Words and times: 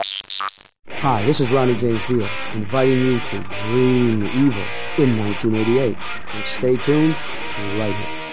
Hi, 0.00 1.24
this 1.26 1.40
is 1.40 1.50
Ronnie 1.50 1.74
James 1.74 2.00
Dio, 2.06 2.28
inviting 2.54 2.98
you 2.98 3.20
to 3.20 3.42
dream 3.66 4.24
evil 4.26 4.64
in 4.96 5.18
1988. 5.18 5.96
And 6.34 6.44
stay 6.44 6.76
tuned 6.76 7.16
right 7.78 7.94
here. 7.94 8.27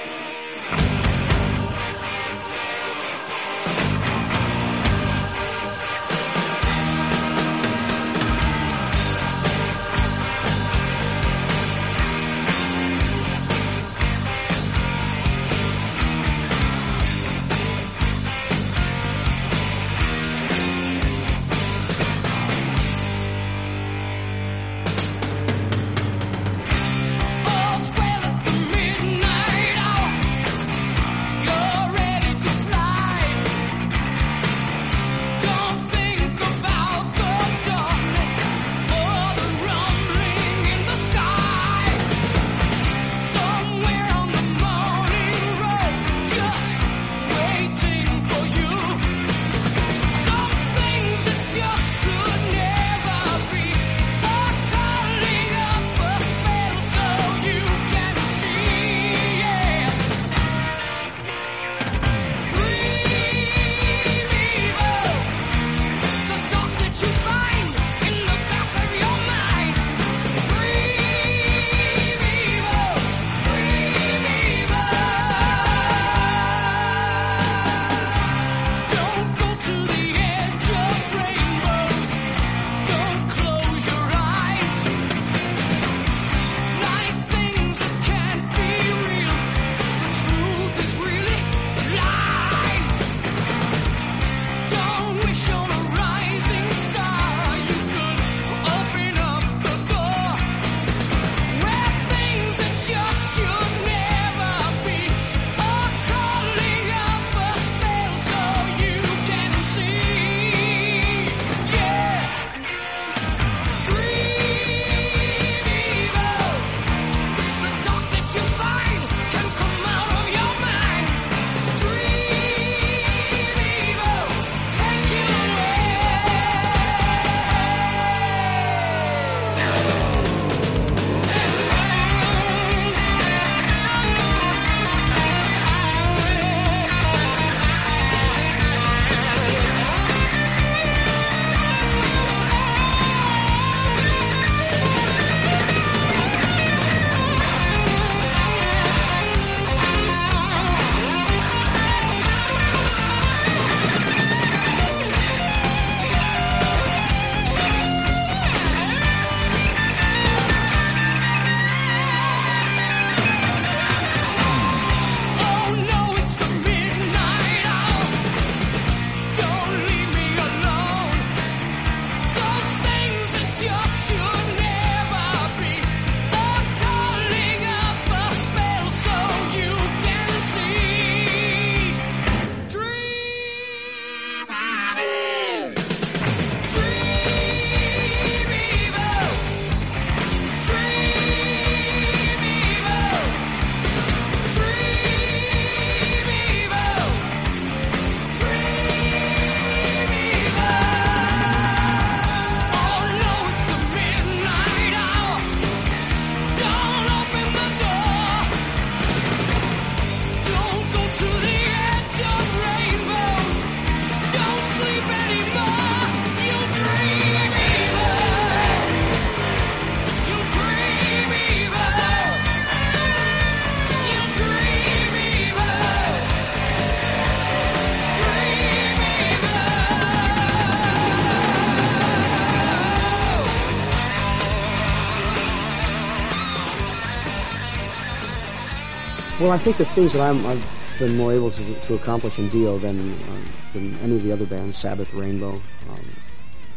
I 239.55 239.57
think 239.57 239.77
the 239.77 239.85
things 239.85 240.11
that 240.11 240.21
I'm, 240.21 240.45
I've 240.45 240.67
been 240.99 241.15
more 241.15 241.31
able 241.31 241.49
to, 241.49 241.79
to 241.79 241.93
accomplish 241.93 242.37
in 242.39 242.49
Dio 242.49 242.77
than, 242.77 242.99
um, 242.99 243.53
than 243.71 243.97
any 243.99 244.17
of 244.17 244.23
the 244.23 244.33
other 244.33 244.45
bands, 244.45 244.75
Sabbath, 244.75 245.13
Rainbow, 245.13 245.61
um, 245.89 246.09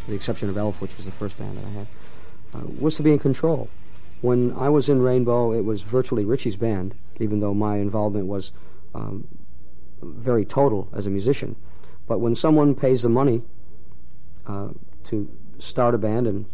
the 0.07 0.15
exception 0.15 0.49
of 0.49 0.57
Elf, 0.57 0.81
which 0.81 0.97
was 0.97 1.05
the 1.05 1.11
first 1.11 1.37
band 1.39 1.57
that 1.57 1.65
I 1.65 1.71
had, 1.71 1.87
uh, 2.55 2.67
was 2.79 2.95
to 2.95 3.03
be 3.03 3.11
in 3.11 3.19
control. 3.19 3.69
When 4.21 4.53
I 4.53 4.69
was 4.69 4.89
in 4.89 5.03
Rainbow, 5.03 5.53
it 5.53 5.65
was 5.65 5.83
virtually 5.83 6.25
Ritchie's 6.25 6.55
band, 6.55 6.95
even 7.19 7.41
though 7.41 7.53
my 7.53 7.79
involvement 7.79 8.29
was 8.29 8.53
um, 8.95 9.27
very 10.01 10.45
total 10.45 10.89
as 10.93 11.05
a 11.05 11.11
musician. 11.11 11.57
But 12.07 12.21
when 12.21 12.37
someone 12.37 12.77
pays 12.77 13.03
the 13.03 13.09
money 13.09 13.43
uh, 14.47 14.69
to 15.07 15.29
start 15.59 15.97
a 15.97 15.99
band 15.99 16.29
and 16.29 16.47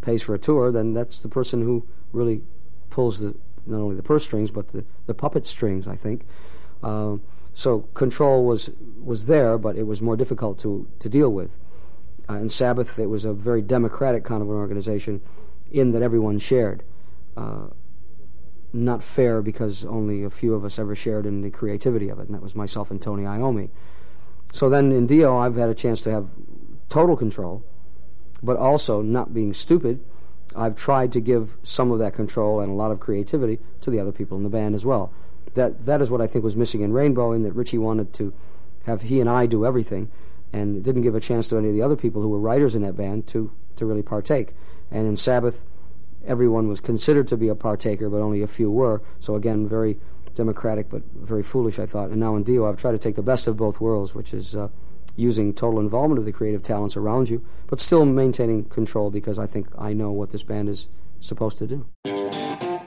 pays 0.00 0.22
for 0.22 0.34
a 0.34 0.38
tour, 0.38 0.72
then 0.72 0.94
that's 0.94 1.18
the 1.18 1.28
person 1.28 1.60
who 1.60 1.86
really 2.14 2.40
pulls 2.88 3.18
the 3.18 3.34
not 3.68 3.80
only 3.80 3.96
the 3.96 4.02
purse 4.02 4.24
strings 4.24 4.50
but 4.50 4.68
the, 4.68 4.84
the 5.06 5.14
puppet 5.14 5.46
strings. 5.46 5.86
I 5.86 5.96
think. 5.96 6.26
Uh, 6.82 7.16
so 7.54 7.80
control 7.94 8.44
was 8.44 8.70
was 9.02 9.26
there, 9.26 9.58
but 9.58 9.76
it 9.76 9.86
was 9.86 10.00
more 10.00 10.16
difficult 10.16 10.58
to 10.60 10.86
to 11.00 11.08
deal 11.08 11.30
with. 11.30 11.58
Uh, 12.30 12.34
in 12.34 12.48
Sabbath, 12.48 12.98
it 12.98 13.06
was 13.06 13.24
a 13.24 13.32
very 13.32 13.62
democratic 13.62 14.22
kind 14.22 14.42
of 14.42 14.48
an 14.50 14.54
organization, 14.54 15.22
in 15.70 15.92
that 15.92 16.02
everyone 16.02 16.38
shared. 16.38 16.82
Uh, 17.36 17.68
not 18.72 19.02
fair 19.02 19.40
because 19.40 19.84
only 19.86 20.22
a 20.24 20.30
few 20.30 20.54
of 20.54 20.64
us 20.64 20.78
ever 20.78 20.94
shared 20.94 21.24
in 21.24 21.40
the 21.40 21.50
creativity 21.50 22.10
of 22.10 22.18
it, 22.18 22.26
and 22.26 22.34
that 22.34 22.42
was 22.42 22.54
myself 22.54 22.90
and 22.90 23.00
Tony 23.00 23.22
Iommi. 23.22 23.70
So 24.52 24.68
then 24.68 24.92
in 24.92 25.06
Dio, 25.06 25.38
I've 25.38 25.56
had 25.56 25.68
a 25.68 25.74
chance 25.74 26.00
to 26.02 26.10
have 26.10 26.28
total 26.88 27.16
control, 27.16 27.64
but 28.42 28.56
also 28.56 29.02
not 29.02 29.32
being 29.32 29.52
stupid. 29.52 30.04
I've 30.56 30.76
tried 30.76 31.12
to 31.12 31.20
give 31.20 31.56
some 31.62 31.90
of 31.90 31.98
that 31.98 32.14
control 32.14 32.60
and 32.60 32.70
a 32.70 32.74
lot 32.74 32.90
of 32.90 33.00
creativity 33.00 33.58
to 33.82 33.90
the 33.90 34.00
other 34.00 34.12
people 34.12 34.36
in 34.36 34.42
the 34.42 34.48
band 34.48 34.74
as 34.74 34.84
well. 34.84 35.12
That 35.54 35.86
that 35.86 36.00
is 36.00 36.10
what 36.10 36.20
I 36.20 36.26
think 36.26 36.44
was 36.44 36.56
missing 36.56 36.82
in 36.82 36.92
Rainbow, 36.92 37.32
in 37.32 37.42
that 37.42 37.52
Ritchie 37.52 37.78
wanted 37.78 38.12
to 38.14 38.32
have 38.84 39.02
he 39.02 39.20
and 39.20 39.28
I 39.28 39.46
do 39.46 39.66
everything, 39.66 40.10
and 40.52 40.82
didn't 40.84 41.02
give 41.02 41.14
a 41.14 41.20
chance 41.20 41.46
to 41.48 41.58
any 41.58 41.68
of 41.68 41.74
the 41.74 41.82
other 41.82 41.96
people 41.96 42.22
who 42.22 42.28
were 42.28 42.38
writers 42.38 42.74
in 42.74 42.82
that 42.82 42.96
band 42.96 43.26
to 43.28 43.50
to 43.76 43.86
really 43.86 44.02
partake. 44.02 44.54
And 44.90 45.06
in 45.06 45.16
Sabbath, 45.16 45.64
everyone 46.26 46.68
was 46.68 46.80
considered 46.80 47.28
to 47.28 47.36
be 47.36 47.48
a 47.48 47.54
partaker, 47.54 48.08
but 48.08 48.20
only 48.20 48.42
a 48.42 48.46
few 48.46 48.70
were. 48.70 49.02
So 49.20 49.34
again, 49.34 49.68
very 49.68 49.98
democratic, 50.34 50.88
but 50.88 51.02
very 51.14 51.42
foolish, 51.42 51.78
I 51.78 51.86
thought. 51.86 52.10
And 52.10 52.20
now 52.20 52.36
in 52.36 52.44
Dio, 52.44 52.66
I've 52.66 52.76
tried 52.76 52.92
to 52.92 52.98
take 52.98 53.16
the 53.16 53.22
best 53.22 53.48
of 53.48 53.56
both 53.56 53.80
worlds, 53.80 54.14
which 54.14 54.32
is 54.32 54.54
uh, 54.54 54.68
using 55.18 55.52
total 55.52 55.80
involvement 55.80 56.18
of 56.18 56.24
the 56.24 56.32
creative 56.32 56.62
talents 56.62 56.96
around 56.96 57.28
you, 57.28 57.44
but 57.66 57.80
still 57.80 58.04
maintaining 58.04 58.64
control 58.64 59.10
because 59.10 59.38
I 59.38 59.46
think 59.46 59.66
I 59.76 59.92
know 59.92 60.12
what 60.12 60.30
this 60.30 60.44
band 60.44 60.68
is 60.68 60.88
supposed 61.20 61.58
to 61.58 61.66
do. 61.66 62.77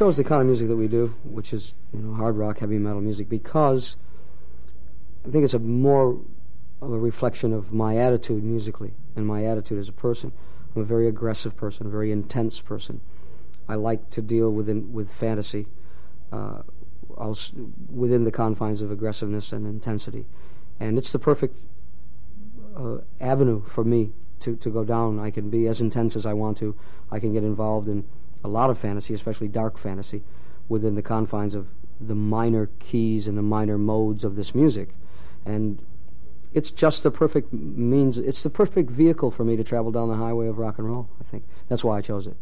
Chose 0.00 0.16
the 0.16 0.24
kind 0.24 0.40
of 0.40 0.46
music 0.46 0.68
that 0.68 0.76
we 0.76 0.88
do, 0.88 1.14
which 1.24 1.52
is 1.52 1.74
you 1.92 2.00
know 2.00 2.14
hard 2.14 2.38
rock, 2.38 2.60
heavy 2.60 2.78
metal 2.78 3.02
music, 3.02 3.28
because 3.28 3.96
I 5.26 5.30
think 5.30 5.44
it's 5.44 5.52
a 5.52 5.58
more 5.58 6.18
of 6.80 6.90
a 6.90 6.98
reflection 6.98 7.52
of 7.52 7.74
my 7.74 7.98
attitude 7.98 8.42
musically 8.42 8.94
and 9.14 9.26
my 9.26 9.44
attitude 9.44 9.78
as 9.78 9.90
a 9.90 9.92
person. 9.92 10.32
I'm 10.74 10.80
a 10.80 10.86
very 10.86 11.06
aggressive 11.06 11.54
person, 11.54 11.86
a 11.86 11.90
very 11.90 12.10
intense 12.12 12.62
person. 12.62 13.02
I 13.68 13.74
like 13.74 14.08
to 14.12 14.22
deal 14.22 14.50
within 14.50 14.90
with 14.94 15.12
fantasy, 15.12 15.66
uh, 16.32 16.62
within 17.94 18.24
the 18.24 18.32
confines 18.32 18.80
of 18.80 18.90
aggressiveness 18.90 19.52
and 19.52 19.66
intensity, 19.66 20.24
and 20.80 20.96
it's 20.96 21.12
the 21.12 21.18
perfect 21.18 21.66
uh, 22.74 23.00
avenue 23.20 23.62
for 23.66 23.84
me 23.84 24.12
to, 24.38 24.56
to 24.56 24.70
go 24.70 24.82
down. 24.82 25.20
I 25.20 25.30
can 25.30 25.50
be 25.50 25.66
as 25.66 25.82
intense 25.82 26.16
as 26.16 26.24
I 26.24 26.32
want 26.32 26.56
to. 26.56 26.74
I 27.10 27.18
can 27.18 27.34
get 27.34 27.44
involved 27.44 27.86
in 27.86 28.06
a 28.42 28.48
lot 28.48 28.70
of 28.70 28.78
fantasy, 28.78 29.14
especially 29.14 29.48
dark 29.48 29.78
fantasy, 29.78 30.22
within 30.68 30.94
the 30.94 31.02
confines 31.02 31.54
of 31.54 31.68
the 32.00 32.14
minor 32.14 32.70
keys 32.78 33.28
and 33.28 33.36
the 33.36 33.42
minor 33.42 33.76
modes 33.76 34.24
of 34.24 34.36
this 34.36 34.54
music. 34.54 34.90
And 35.44 35.82
it's 36.52 36.70
just 36.70 37.02
the 37.02 37.10
perfect 37.10 37.52
means, 37.52 38.18
it's 38.18 38.42
the 38.42 38.50
perfect 38.50 38.90
vehicle 38.90 39.30
for 39.30 39.44
me 39.44 39.56
to 39.56 39.64
travel 39.64 39.92
down 39.92 40.08
the 40.08 40.16
highway 40.16 40.48
of 40.48 40.58
rock 40.58 40.78
and 40.78 40.88
roll, 40.88 41.08
I 41.20 41.24
think. 41.24 41.44
That's 41.68 41.84
why 41.84 41.98
I 41.98 42.00
chose 42.00 42.26
it. 42.26 42.36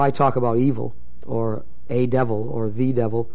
I 0.00 0.10
talk 0.10 0.36
about 0.36 0.58
evil 0.58 0.94
or 1.26 1.64
a 1.88 2.06
devil 2.06 2.48
or 2.48 2.70
the 2.70 2.92
devil 2.92 3.30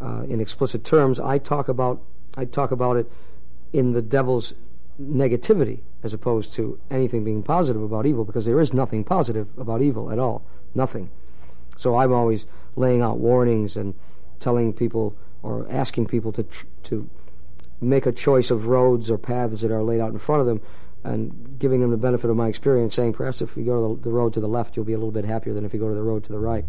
uh, 0.00 0.22
in 0.28 0.40
explicit 0.40 0.84
terms, 0.84 1.18
I 1.18 1.38
talk 1.38 1.68
about 1.68 2.00
I 2.36 2.44
talk 2.44 2.70
about 2.70 2.96
it 2.96 3.10
in 3.72 3.92
the 3.92 4.02
devil's 4.02 4.54
negativity 5.00 5.80
as 6.02 6.14
opposed 6.14 6.52
to 6.54 6.78
anything 6.90 7.24
being 7.24 7.42
positive 7.42 7.82
about 7.82 8.06
evil 8.06 8.24
because 8.24 8.46
there 8.46 8.60
is 8.60 8.72
nothing 8.72 9.02
positive 9.02 9.48
about 9.58 9.82
evil 9.82 10.12
at 10.12 10.18
all. 10.18 10.42
Nothing. 10.74 11.10
So 11.76 11.96
I'm 11.96 12.12
always 12.12 12.46
laying 12.76 13.02
out 13.02 13.18
warnings 13.18 13.76
and 13.76 13.94
telling 14.38 14.72
people 14.72 15.16
or 15.42 15.66
asking 15.68 16.06
people 16.06 16.32
to 16.32 16.44
tr- 16.44 16.66
to 16.84 17.08
make 17.80 18.06
a 18.06 18.12
choice 18.12 18.50
of 18.50 18.66
roads 18.66 19.10
or 19.10 19.18
paths 19.18 19.60
that 19.60 19.70
are 19.70 19.82
laid 19.82 20.00
out 20.00 20.12
in 20.12 20.18
front 20.18 20.40
of 20.40 20.46
them 20.46 20.60
and 21.04 21.58
giving 21.58 21.80
them 21.80 21.90
the 21.90 21.96
benefit 21.96 22.30
of 22.30 22.36
my 22.36 22.48
experience 22.48 22.94
saying 22.94 23.12
perhaps 23.12 23.40
if 23.40 23.56
you 23.56 23.64
go 23.64 23.74
to 23.74 23.96
the, 23.96 24.10
the 24.10 24.12
road 24.12 24.32
to 24.34 24.40
the 24.40 24.48
left 24.48 24.76
you'll 24.76 24.84
be 24.84 24.92
a 24.92 24.98
little 24.98 25.12
bit 25.12 25.24
happier 25.24 25.54
than 25.54 25.64
if 25.64 25.72
you 25.72 25.80
go 25.80 25.88
to 25.88 25.94
the 25.94 26.02
road 26.02 26.24
to 26.24 26.32
the 26.32 26.38
right. 26.38 26.64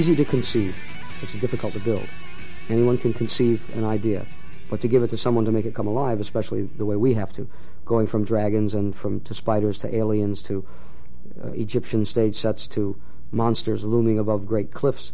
Easy 0.00 0.16
to 0.16 0.24
conceive. 0.24 0.74
It's 1.20 1.34
difficult 1.34 1.74
to 1.74 1.78
build. 1.80 2.08
Anyone 2.70 2.96
can 2.96 3.12
conceive 3.12 3.68
an 3.76 3.84
idea, 3.84 4.24
but 4.70 4.80
to 4.80 4.88
give 4.88 5.02
it 5.02 5.10
to 5.10 5.18
someone 5.18 5.44
to 5.44 5.52
make 5.52 5.66
it 5.66 5.74
come 5.74 5.86
alive, 5.86 6.20
especially 6.20 6.62
the 6.62 6.86
way 6.86 6.96
we 6.96 7.12
have 7.12 7.34
to, 7.34 7.46
going 7.84 8.06
from 8.06 8.24
dragons 8.24 8.72
and 8.72 8.96
from 8.96 9.20
to 9.20 9.34
spiders 9.34 9.76
to 9.80 9.94
aliens 9.94 10.42
to 10.44 10.66
uh, 11.44 11.48
Egyptian 11.48 12.06
stage 12.06 12.34
sets 12.34 12.66
to 12.68 12.96
monsters 13.30 13.84
looming 13.84 14.18
above 14.18 14.46
great 14.46 14.72
cliffs, 14.72 15.12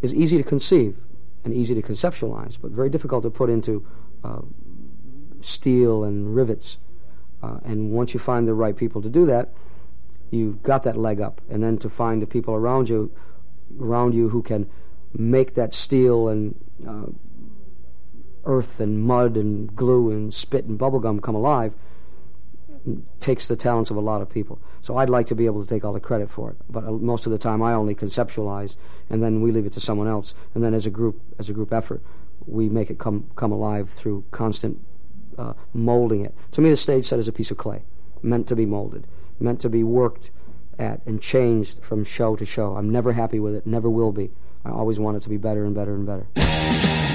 is 0.00 0.14
easy 0.14 0.38
to 0.38 0.44
conceive 0.44 0.96
and 1.42 1.52
easy 1.52 1.74
to 1.74 1.82
conceptualize, 1.82 2.56
but 2.62 2.70
very 2.70 2.88
difficult 2.88 3.24
to 3.24 3.30
put 3.30 3.50
into 3.50 3.84
uh, 4.22 4.42
steel 5.40 6.04
and 6.04 6.36
rivets. 6.36 6.78
Uh, 7.42 7.58
and 7.64 7.90
once 7.90 8.14
you 8.14 8.20
find 8.20 8.46
the 8.46 8.54
right 8.54 8.76
people 8.76 9.02
to 9.02 9.08
do 9.08 9.26
that, 9.26 9.52
you've 10.30 10.62
got 10.62 10.84
that 10.84 10.96
leg 10.96 11.20
up. 11.20 11.40
And 11.50 11.64
then 11.64 11.78
to 11.78 11.90
find 11.90 12.22
the 12.22 12.28
people 12.28 12.54
around 12.54 12.88
you, 12.88 13.10
around 13.80 14.14
you 14.14 14.28
who 14.28 14.42
can 14.42 14.68
make 15.12 15.54
that 15.54 15.74
steel 15.74 16.28
and 16.28 16.54
uh, 16.86 17.06
earth 18.44 18.80
and 18.80 19.02
mud 19.02 19.36
and 19.36 19.74
glue 19.74 20.10
and 20.10 20.32
spit 20.32 20.64
and 20.64 20.78
bubblegum 20.78 21.22
come 21.22 21.34
alive 21.34 21.74
takes 23.20 23.48
the 23.48 23.56
talents 23.56 23.90
of 23.90 23.96
a 23.96 24.00
lot 24.00 24.22
of 24.22 24.28
people. 24.28 24.60
So 24.80 24.96
I'd 24.96 25.10
like 25.10 25.26
to 25.26 25.34
be 25.34 25.46
able 25.46 25.62
to 25.62 25.68
take 25.68 25.84
all 25.84 25.92
the 25.92 26.00
credit 26.00 26.30
for 26.30 26.50
it, 26.50 26.56
but 26.70 26.84
uh, 26.84 26.92
most 26.92 27.26
of 27.26 27.32
the 27.32 27.38
time 27.38 27.62
I 27.62 27.74
only 27.74 27.94
conceptualize, 27.94 28.76
and 29.10 29.22
then 29.22 29.42
we 29.42 29.52
leave 29.52 29.66
it 29.66 29.72
to 29.74 29.80
someone 29.80 30.08
else. 30.08 30.34
And 30.54 30.62
then 30.62 30.74
as 30.74 30.86
a 30.86 30.90
group, 30.90 31.20
as 31.38 31.48
a 31.48 31.52
group 31.52 31.72
effort, 31.72 32.02
we 32.46 32.68
make 32.68 32.90
it 32.90 32.98
come 32.98 33.28
come 33.36 33.52
alive 33.52 33.90
through 33.90 34.24
constant 34.30 34.80
uh, 35.36 35.54
molding 35.72 36.24
it. 36.24 36.34
To 36.52 36.60
me, 36.60 36.70
the 36.70 36.76
stage 36.76 37.06
set 37.06 37.18
is 37.18 37.28
a 37.28 37.32
piece 37.32 37.50
of 37.50 37.56
clay, 37.56 37.82
meant 38.22 38.48
to 38.48 38.56
be 38.56 38.66
molded, 38.66 39.06
meant 39.38 39.60
to 39.60 39.68
be 39.68 39.82
worked 39.82 40.30
at 40.78 41.04
and 41.06 41.20
changed 41.20 41.82
from 41.82 42.04
show 42.04 42.36
to 42.36 42.44
show. 42.44 42.76
I'm 42.76 42.90
never 42.90 43.12
happy 43.12 43.40
with 43.40 43.54
it, 43.54 43.66
never 43.66 43.90
will 43.90 44.12
be. 44.12 44.30
I 44.64 44.70
always 44.70 44.98
want 44.98 45.16
it 45.16 45.20
to 45.20 45.28
be 45.28 45.36
better 45.36 45.64
and 45.64 45.74
better 45.74 45.94
and 45.94 46.06
better. 46.06 47.07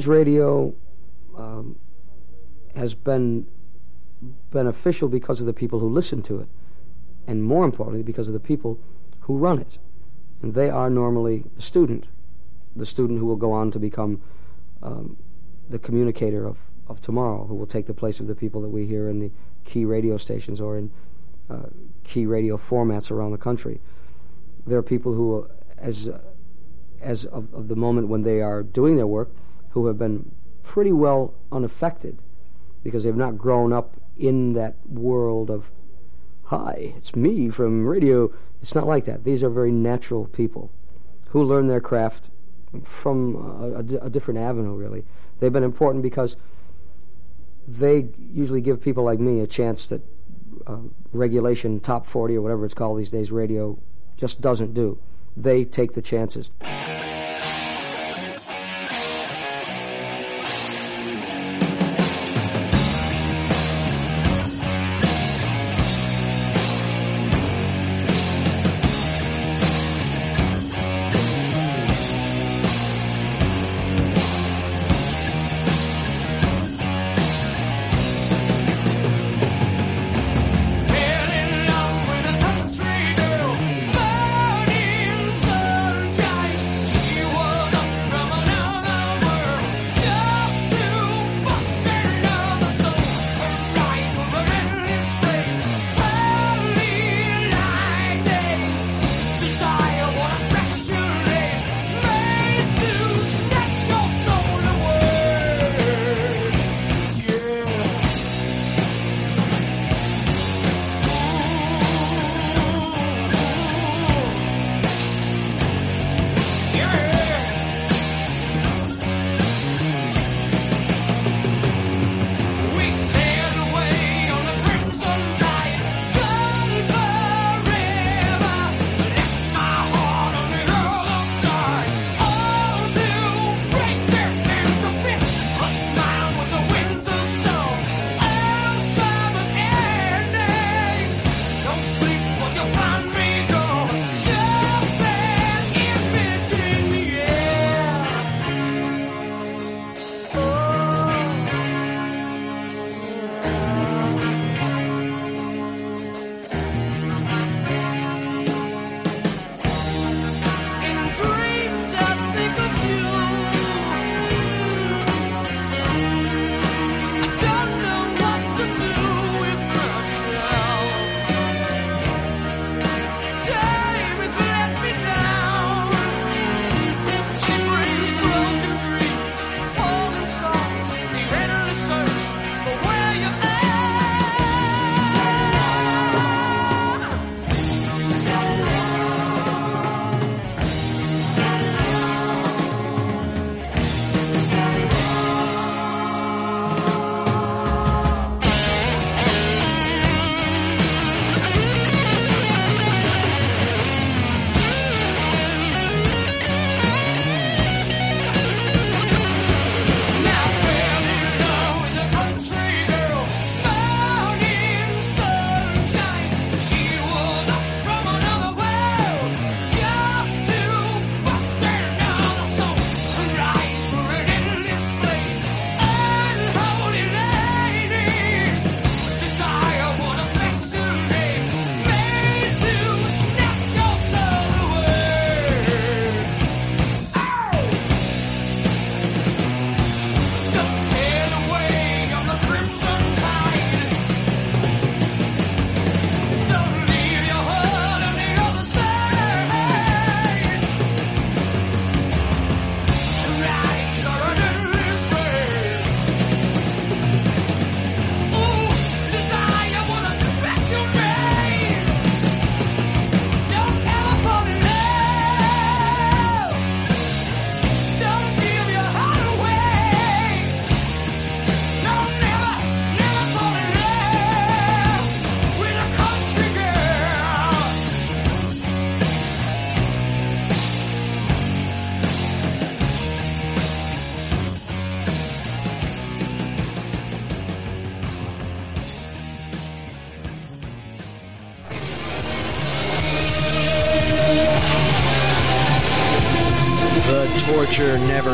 College 0.00 0.08
radio 0.08 0.74
um, 1.36 1.76
has 2.74 2.94
been 2.94 3.46
beneficial 4.50 5.08
because 5.08 5.40
of 5.40 5.46
the 5.46 5.52
people 5.52 5.78
who 5.80 5.88
listen 5.90 6.22
to 6.22 6.40
it, 6.40 6.48
and 7.26 7.44
more 7.44 7.64
importantly, 7.66 8.02
because 8.02 8.26
of 8.26 8.32
the 8.32 8.40
people 8.40 8.78
who 9.20 9.36
run 9.36 9.58
it. 9.58 9.78
And 10.40 10.54
they 10.54 10.70
are 10.70 10.88
normally 10.88 11.44
the 11.54 11.60
student, 11.60 12.08
the 12.74 12.86
student 12.86 13.18
who 13.18 13.26
will 13.26 13.36
go 13.36 13.52
on 13.52 13.70
to 13.72 13.78
become 13.78 14.22
um, 14.82 15.18
the 15.68 15.78
communicator 15.78 16.46
of, 16.46 16.56
of 16.88 17.02
tomorrow, 17.02 17.44
who 17.46 17.54
will 17.54 17.66
take 17.66 17.84
the 17.84 17.94
place 17.94 18.20
of 18.20 18.26
the 18.26 18.34
people 18.34 18.62
that 18.62 18.70
we 18.70 18.86
hear 18.86 19.06
in 19.06 19.20
the 19.20 19.30
key 19.64 19.84
radio 19.84 20.16
stations 20.16 20.62
or 20.62 20.78
in 20.78 20.90
uh, 21.50 21.68
key 22.04 22.24
radio 22.24 22.56
formats 22.56 23.10
around 23.10 23.32
the 23.32 23.38
country. 23.38 23.80
There 24.66 24.78
are 24.78 24.82
people 24.82 25.12
who, 25.12 25.46
as 25.76 26.08
as 27.02 27.26
of, 27.26 27.52
of 27.54 27.68
the 27.68 27.76
moment 27.76 28.08
when 28.08 28.22
they 28.22 28.40
are 28.42 28.62
doing 28.62 28.96
their 28.96 29.06
work, 29.06 29.30
who 29.70 29.86
have 29.86 29.98
been 29.98 30.30
pretty 30.62 30.92
well 30.92 31.34
unaffected 31.50 32.18
because 32.82 33.04
they've 33.04 33.16
not 33.16 33.38
grown 33.38 33.72
up 33.72 33.96
in 34.18 34.52
that 34.54 34.74
world 34.86 35.50
of, 35.50 35.70
hi, 36.44 36.92
it's 36.96 37.16
me 37.16 37.50
from 37.50 37.86
radio. 37.86 38.32
It's 38.60 38.74
not 38.74 38.86
like 38.86 39.04
that. 39.04 39.24
These 39.24 39.42
are 39.42 39.50
very 39.50 39.72
natural 39.72 40.26
people 40.26 40.70
who 41.28 41.42
learn 41.42 41.66
their 41.66 41.80
craft 41.80 42.30
from 42.84 43.34
a, 43.36 43.76
a, 43.76 44.06
a 44.06 44.10
different 44.10 44.40
avenue, 44.40 44.74
really. 44.74 45.04
They've 45.38 45.52
been 45.52 45.64
important 45.64 46.02
because 46.02 46.36
they 47.66 48.08
usually 48.18 48.60
give 48.60 48.80
people 48.80 49.04
like 49.04 49.20
me 49.20 49.40
a 49.40 49.46
chance 49.46 49.86
that 49.86 50.02
uh, 50.66 50.78
regulation 51.12 51.80
top 51.80 52.06
40 52.06 52.36
or 52.36 52.42
whatever 52.42 52.64
it's 52.64 52.74
called 52.74 52.98
these 52.98 53.10
days 53.10 53.30
radio 53.30 53.78
just 54.16 54.40
doesn't 54.40 54.74
do 54.74 54.98
they 55.36 55.64
take 55.64 55.92
the 55.92 56.02
chances 56.02 56.50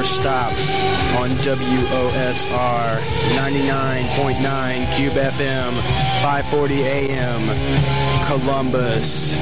stops 0.07 0.81
on 1.17 1.31
WOSR 1.31 3.01
99.9 3.37 4.97
Cube 4.97 5.13
FM, 5.15 5.75
540 6.23 6.83
AM, 6.85 8.27
Columbus. 8.27 9.35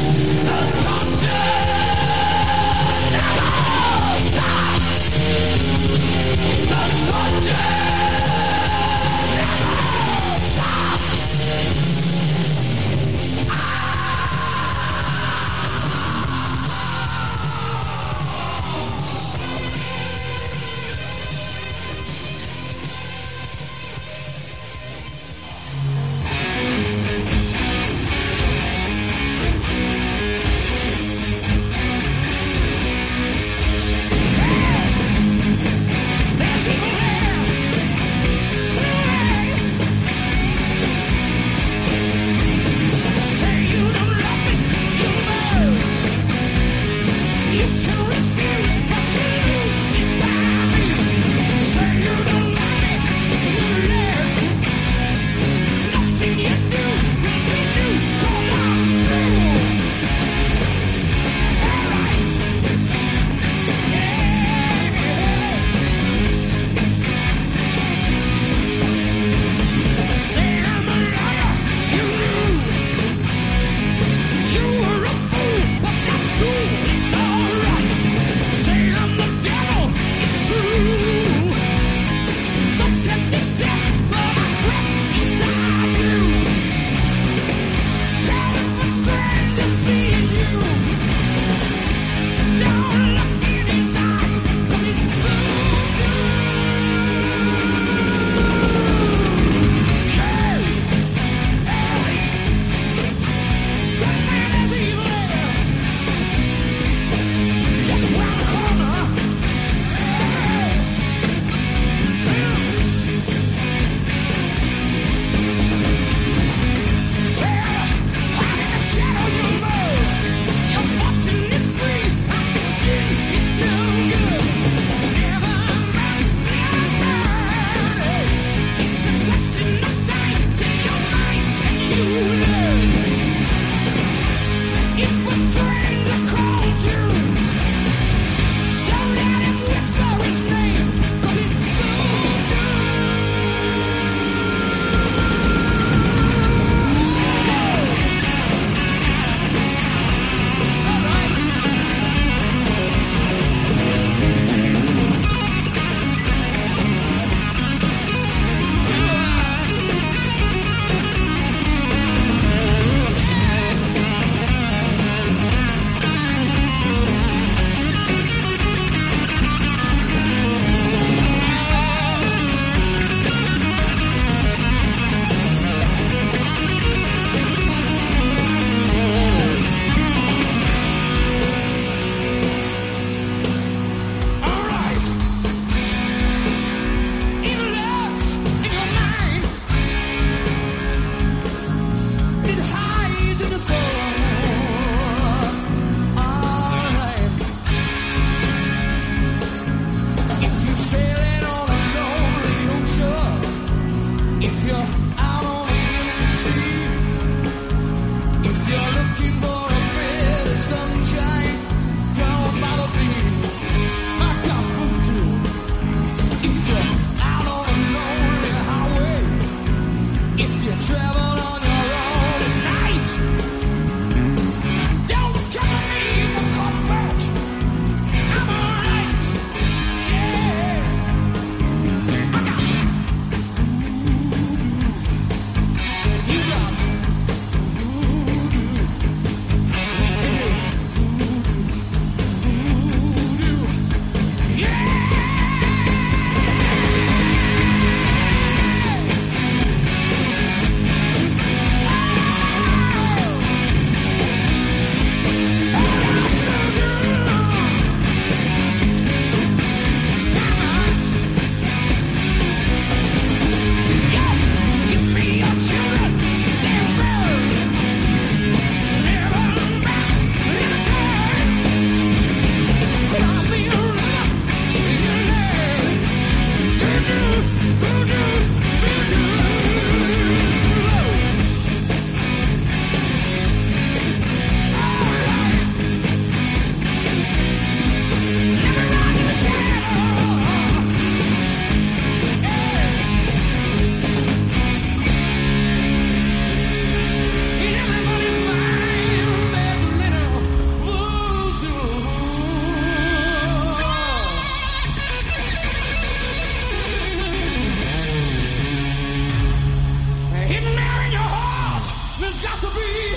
There's 312.21 312.41
got 312.41 312.61
to 312.61 312.69
be 312.69 313.17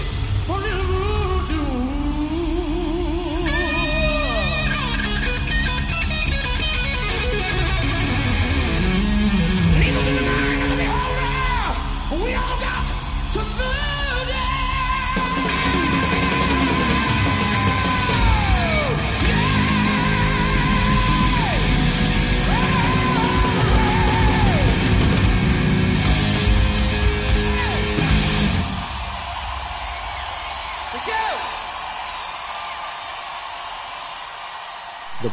a 0.50 0.58
little 0.58 0.97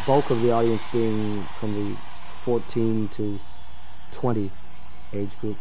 bulk 0.06 0.30
of 0.30 0.42
the 0.42 0.50
audience 0.50 0.82
being 0.92 1.44
from 1.58 1.74
the 1.74 1.96
14 2.42 3.08
to 3.08 3.40
20 4.12 4.50
age 5.12 5.38
group, 5.40 5.56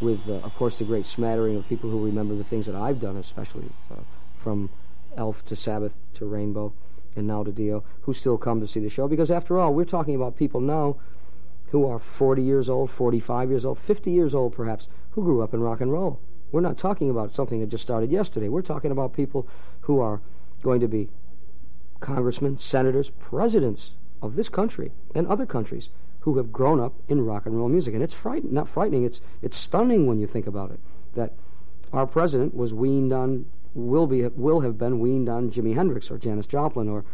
with, 0.00 0.28
uh, 0.28 0.34
of 0.34 0.54
course, 0.54 0.78
the 0.78 0.84
great 0.84 1.06
smattering 1.06 1.56
of 1.56 1.68
people 1.68 1.90
who 1.90 2.04
remember 2.04 2.34
the 2.34 2.44
things 2.44 2.66
that 2.66 2.74
I've 2.74 3.00
done, 3.00 3.16
especially 3.16 3.70
uh, 3.90 4.02
from 4.36 4.70
Elf 5.16 5.44
to 5.46 5.56
Sabbath 5.56 5.96
to 6.14 6.26
Rainbow 6.26 6.72
and 7.14 7.26
now 7.26 7.42
to 7.42 7.52
Dio, 7.52 7.82
who 8.02 8.12
still 8.12 8.36
come 8.36 8.60
to 8.60 8.66
see 8.66 8.80
the 8.80 8.90
show. 8.90 9.08
Because 9.08 9.30
after 9.30 9.58
all, 9.58 9.72
we're 9.72 9.84
talking 9.84 10.14
about 10.14 10.36
people 10.36 10.60
now 10.60 10.96
who 11.70 11.86
are 11.86 11.98
40 11.98 12.42
years 12.42 12.68
old, 12.68 12.90
45 12.90 13.50
years 13.50 13.64
old, 13.64 13.78
50 13.78 14.10
years 14.10 14.34
old 14.34 14.52
perhaps, 14.52 14.88
who 15.12 15.22
grew 15.22 15.42
up 15.42 15.54
in 15.54 15.60
rock 15.60 15.80
and 15.80 15.92
roll. 15.92 16.20
We're 16.52 16.60
not 16.60 16.78
talking 16.78 17.10
about 17.10 17.30
something 17.30 17.60
that 17.60 17.68
just 17.68 17.82
started 17.82 18.12
yesterday. 18.12 18.48
We're 18.48 18.62
talking 18.62 18.90
about 18.90 19.12
people 19.12 19.48
who 19.82 20.00
are 20.00 20.20
going 20.62 20.80
to 20.80 20.88
be 20.88 21.08
congressmen, 22.06 22.56
senators, 22.56 23.10
presidents 23.10 23.94
of 24.22 24.36
this 24.36 24.48
country 24.48 24.92
and 25.12 25.26
other 25.26 25.44
countries 25.44 25.90
who 26.20 26.36
have 26.36 26.52
grown 26.52 26.78
up 26.78 26.94
in 27.08 27.24
rock 27.24 27.46
and 27.46 27.56
roll 27.56 27.68
music. 27.68 27.94
And 27.94 28.02
it's 28.02 28.14
frightening, 28.14 28.54
not 28.54 28.68
frightening, 28.68 29.04
it's, 29.04 29.20
it's 29.42 29.56
stunning 29.56 30.06
when 30.06 30.20
you 30.20 30.26
think 30.28 30.46
about 30.46 30.70
it, 30.70 30.78
that 31.14 31.32
our 31.92 32.06
president 32.06 32.54
was 32.54 32.72
weaned 32.72 33.12
on, 33.12 33.46
will, 33.74 34.06
be, 34.06 34.24
will 34.28 34.60
have 34.60 34.78
been 34.78 35.00
weaned 35.00 35.28
on 35.28 35.50
Jimi 35.50 35.74
Hendrix 35.74 36.08
or 36.08 36.16
Janis 36.16 36.46
Joplin 36.46 36.88
or 36.88 37.04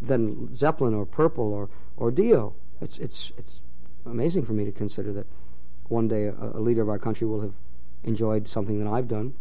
Led 0.00 0.56
Zeppelin 0.56 0.94
or 0.94 1.06
Purple 1.06 1.52
or, 1.52 1.68
or 1.96 2.12
Dio. 2.12 2.54
It's, 2.80 2.98
it's, 2.98 3.32
it's 3.36 3.60
amazing 4.04 4.44
for 4.44 4.52
me 4.52 4.64
to 4.64 4.72
consider 4.72 5.12
that 5.12 5.26
one 5.88 6.06
day 6.06 6.26
a, 6.26 6.34
a 6.34 6.60
leader 6.60 6.82
of 6.82 6.88
our 6.88 7.00
country 7.00 7.26
will 7.26 7.40
have 7.40 7.54
enjoyed 8.04 8.46
something 8.46 8.78
that 8.78 8.88
I've 8.88 9.08
done. 9.08 9.34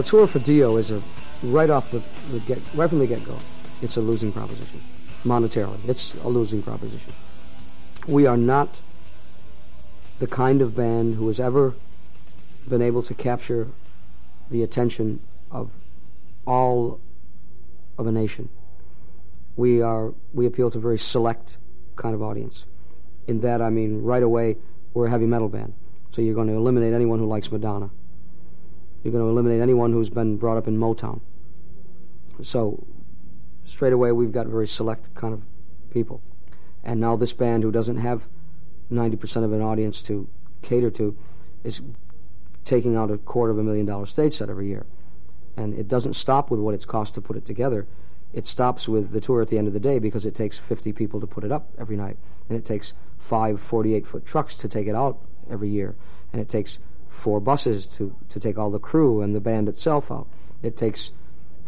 Well, 0.00 0.06
a 0.06 0.08
tour 0.08 0.26
for 0.26 0.38
Dio 0.38 0.78
is 0.78 0.90
a 0.90 1.02
right 1.42 1.68
off 1.68 1.90
the, 1.90 2.02
the 2.30 2.40
get 2.40 2.58
right 2.72 2.88
from 2.88 3.00
the 3.00 3.06
get 3.06 3.22
go. 3.22 3.36
It's 3.82 3.98
a 3.98 4.00
losing 4.00 4.32
proposition 4.32 4.82
monetarily. 5.26 5.86
It's 5.86 6.14
a 6.14 6.28
losing 6.28 6.62
proposition. 6.62 7.12
We 8.06 8.24
are 8.24 8.38
not 8.38 8.80
the 10.18 10.26
kind 10.26 10.62
of 10.62 10.74
band 10.74 11.16
who 11.16 11.26
has 11.26 11.38
ever 11.38 11.74
been 12.66 12.80
able 12.80 13.02
to 13.02 13.12
capture 13.12 13.68
the 14.50 14.62
attention 14.62 15.20
of 15.50 15.70
all 16.46 16.98
of 17.98 18.06
a 18.06 18.12
nation. 18.12 18.48
We 19.54 19.82
are 19.82 20.14
we 20.32 20.46
appeal 20.46 20.70
to 20.70 20.78
a 20.78 20.80
very 20.80 20.98
select 20.98 21.58
kind 21.96 22.14
of 22.14 22.22
audience. 22.22 22.64
In 23.26 23.42
that, 23.42 23.60
I 23.60 23.68
mean, 23.68 24.02
right 24.02 24.22
away, 24.22 24.56
we're 24.94 25.08
a 25.08 25.10
heavy 25.10 25.26
metal 25.26 25.50
band. 25.50 25.74
So 26.10 26.22
you're 26.22 26.34
going 26.34 26.48
to 26.48 26.54
eliminate 26.54 26.94
anyone 26.94 27.18
who 27.18 27.26
likes 27.26 27.52
Madonna. 27.52 27.90
You're 29.02 29.12
going 29.12 29.24
to 29.24 29.30
eliminate 29.30 29.60
anyone 29.60 29.92
who's 29.92 30.10
been 30.10 30.36
brought 30.36 30.58
up 30.58 30.68
in 30.68 30.76
Motown. 30.76 31.20
So 32.42 32.86
straight 33.64 33.92
away, 33.92 34.12
we've 34.12 34.32
got 34.32 34.46
very 34.46 34.66
select 34.66 35.14
kind 35.14 35.32
of 35.32 35.42
people. 35.90 36.22
And 36.84 37.00
now 37.00 37.16
this 37.16 37.32
band, 37.32 37.62
who 37.62 37.72
doesn't 37.72 37.98
have 37.98 38.28
90% 38.90 39.44
of 39.44 39.52
an 39.52 39.62
audience 39.62 40.02
to 40.02 40.28
cater 40.62 40.90
to, 40.92 41.16
is 41.64 41.80
taking 42.64 42.96
out 42.96 43.10
a 43.10 43.18
quarter 43.18 43.52
of 43.52 43.58
a 43.58 43.62
million 43.62 43.86
dollar 43.86 44.06
stage 44.06 44.34
set 44.34 44.50
every 44.50 44.68
year. 44.68 44.86
And 45.56 45.74
it 45.74 45.88
doesn't 45.88 46.14
stop 46.14 46.50
with 46.50 46.60
what 46.60 46.74
it's 46.74 46.84
cost 46.84 47.14
to 47.14 47.20
put 47.20 47.36
it 47.36 47.44
together. 47.44 47.86
It 48.32 48.46
stops 48.46 48.88
with 48.88 49.10
the 49.10 49.20
tour 49.20 49.42
at 49.42 49.48
the 49.48 49.58
end 49.58 49.66
of 49.66 49.72
the 49.72 49.80
day 49.80 49.98
because 49.98 50.24
it 50.24 50.34
takes 50.34 50.56
50 50.56 50.92
people 50.92 51.20
to 51.20 51.26
put 51.26 51.42
it 51.42 51.50
up 51.50 51.68
every 51.78 51.96
night. 51.96 52.16
And 52.48 52.56
it 52.56 52.64
takes 52.64 52.94
five 53.18 53.60
48 53.60 54.06
foot 54.06 54.24
trucks 54.24 54.54
to 54.56 54.68
take 54.68 54.86
it 54.86 54.94
out 54.94 55.18
every 55.50 55.68
year. 55.68 55.96
And 56.32 56.40
it 56.40 56.48
takes 56.48 56.78
four 57.10 57.40
buses 57.40 57.86
to, 57.86 58.16
to 58.30 58.40
take 58.40 58.56
all 58.56 58.70
the 58.70 58.78
crew 58.78 59.20
and 59.20 59.34
the 59.34 59.40
band 59.40 59.68
itself 59.68 60.10
out. 60.10 60.26
It 60.62 60.76
takes 60.76 61.10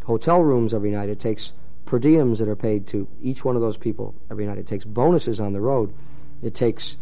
hotel 0.05 0.40
rooms 0.40 0.72
every 0.72 0.90
night. 0.90 1.09
It 1.09 1.20
takes 1.20 1.53
per 1.84 1.99
diems 1.99 2.38
that 2.38 2.49
are 2.49 2.57
paid 2.57 2.86
to 2.88 3.07
each 3.20 3.45
one 3.45 3.57
of 3.57 3.61
those 3.61 3.76
people 3.76 4.14
every 4.30 4.47
night. 4.47 4.59
It 4.59 4.66
takes 4.66 4.84
bonuses 4.84 5.40
on 5.40 5.53
the 5.53 5.61
road. 5.61 5.93
It 6.43 6.55
takes 6.55 6.97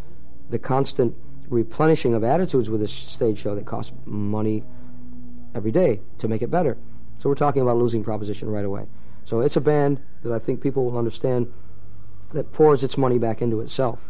the 0.49 0.59
constant 0.59 1.15
replenishing 1.49 2.15
of 2.15 2.25
attitudes 2.25 2.71
with 2.71 2.83
a 2.83 2.89
stage 2.89 3.39
show 3.39 3.55
that 3.55 3.67
costs 3.67 3.93
money 4.05 4.65
every 5.55 5.71
day 5.71 6.01
to 6.19 6.29
make 6.29 6.43
it 6.43 6.51
better. 6.51 6.77
So 7.19 7.29
we're 7.29 7.35
talking 7.35 7.63
about 7.63 7.77
losing 7.77 8.03
proposition 8.03 8.49
right 8.49 8.65
away. 8.65 8.87
So 9.25 9.41
it's 9.41 9.57
a 9.57 9.61
band 9.61 10.01
that 10.23 10.33
I 10.33 10.39
think 10.39 10.61
people 10.61 10.85
will 10.85 10.99
understand 10.99 11.53
that 12.33 12.53
pours 12.53 12.83
its 12.83 12.97
money 12.97 13.19
back 13.19 13.43
into 13.43 13.61
itself. 13.61 14.01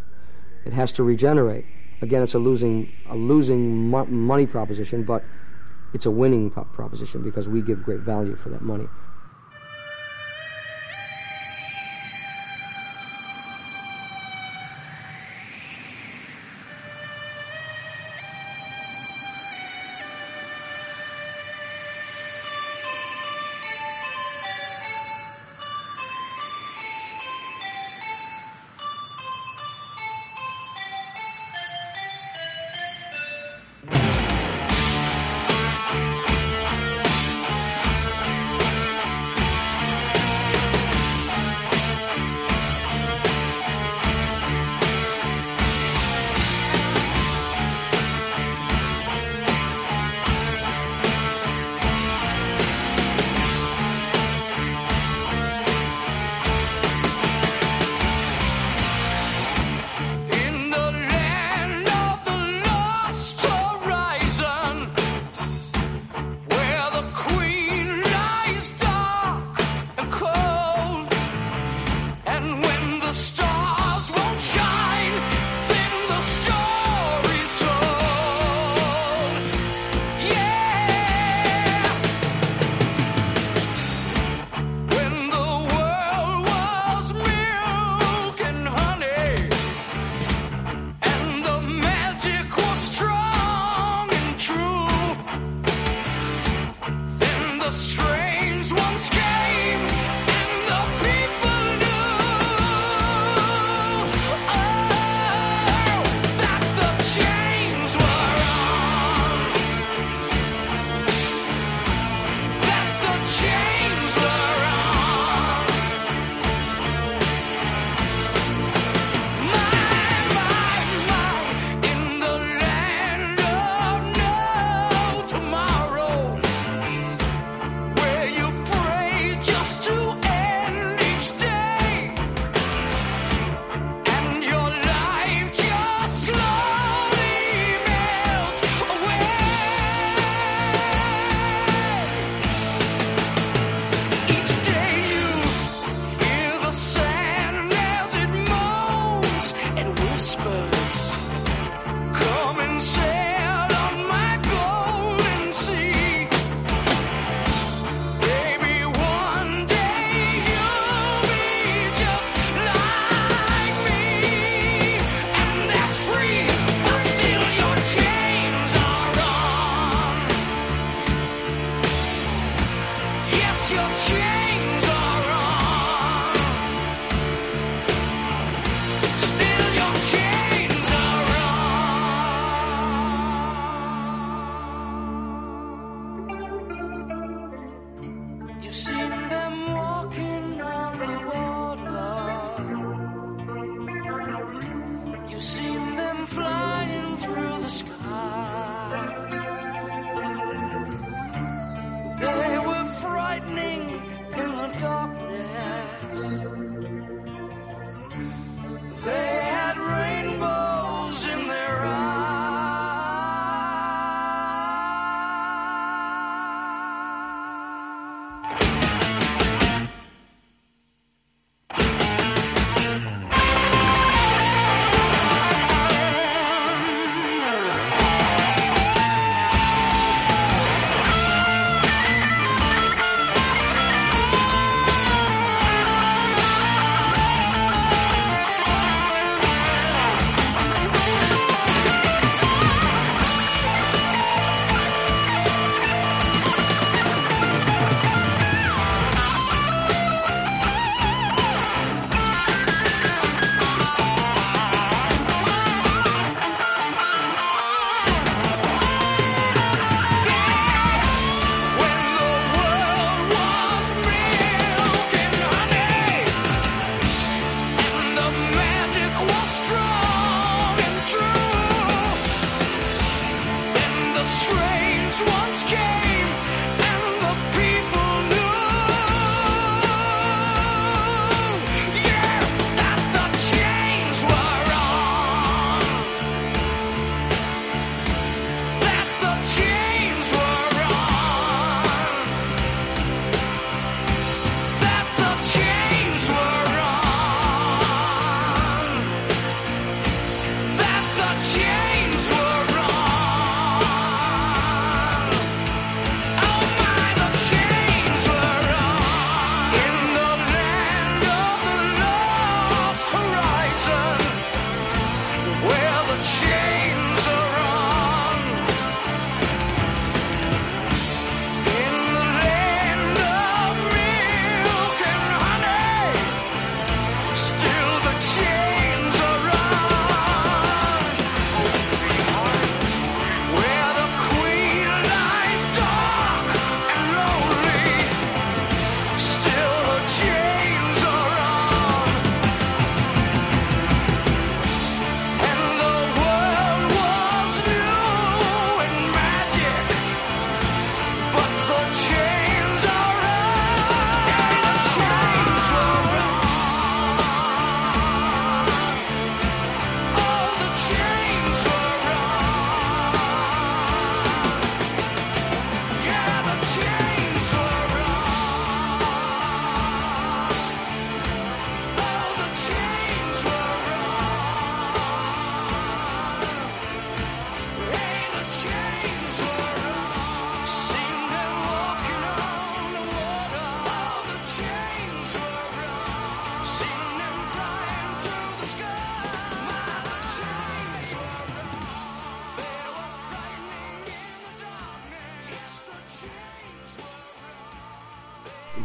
It 0.64 0.72
has 0.72 0.92
to 0.92 1.02
regenerate. 1.02 1.64
Again, 2.02 2.22
it's 2.22 2.34
a 2.34 2.38
losing 2.38 2.92
a 3.08 3.16
losing 3.16 3.90
mo- 3.90 4.06
money 4.06 4.46
proposition, 4.46 5.02
but 5.02 5.24
it's 5.92 6.06
a 6.06 6.10
winning 6.10 6.50
po- 6.50 6.64
proposition 6.64 7.22
because 7.22 7.48
we 7.48 7.60
give 7.60 7.82
great 7.82 8.00
value 8.00 8.36
for 8.36 8.48
that 8.48 8.62
money. 8.62 8.88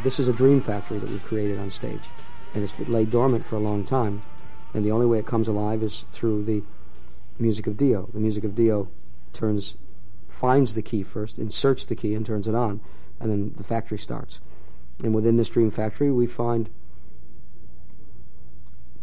This 0.05 0.19
is 0.19 0.27
a 0.27 0.33
dream 0.33 0.61
factory 0.61 0.99
that 0.99 1.09
we've 1.09 1.23
created 1.23 1.57
on 1.57 1.71
stage, 1.71 2.03
and 2.53 2.63
it's 2.63 2.73
been 2.73 2.91
laid 2.91 3.09
dormant 3.09 3.43
for 3.43 3.55
a 3.55 3.59
long 3.59 3.83
time. 3.83 4.21
And 4.71 4.85
the 4.85 4.91
only 4.91 5.07
way 5.07 5.17
it 5.17 5.25
comes 5.25 5.47
alive 5.47 5.81
is 5.81 6.05
through 6.11 6.43
the 6.43 6.61
music 7.39 7.65
of 7.65 7.75
Dio. 7.75 8.07
The 8.13 8.19
music 8.19 8.43
of 8.43 8.53
Dio 8.53 8.87
turns, 9.33 9.73
finds 10.29 10.75
the 10.75 10.83
key 10.83 11.01
first, 11.01 11.39
inserts 11.39 11.85
the 11.85 11.95
key, 11.95 12.13
and 12.13 12.23
turns 12.23 12.47
it 12.47 12.53
on, 12.53 12.81
and 13.19 13.31
then 13.31 13.55
the 13.57 13.63
factory 13.63 13.97
starts. 13.97 14.41
And 15.03 15.15
within 15.15 15.37
this 15.37 15.49
dream 15.49 15.71
factory, 15.71 16.11
we 16.11 16.27
find 16.27 16.69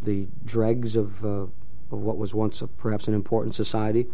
the 0.01 0.27
dregs 0.45 0.95
of, 0.95 1.25
uh, 1.25 1.27
of 1.27 1.51
what 1.91 2.17
was 2.17 2.33
once 2.33 2.61
a, 2.61 2.67
perhaps 2.67 3.09
an 3.09 3.13
important 3.13 3.55
society 3.55 4.07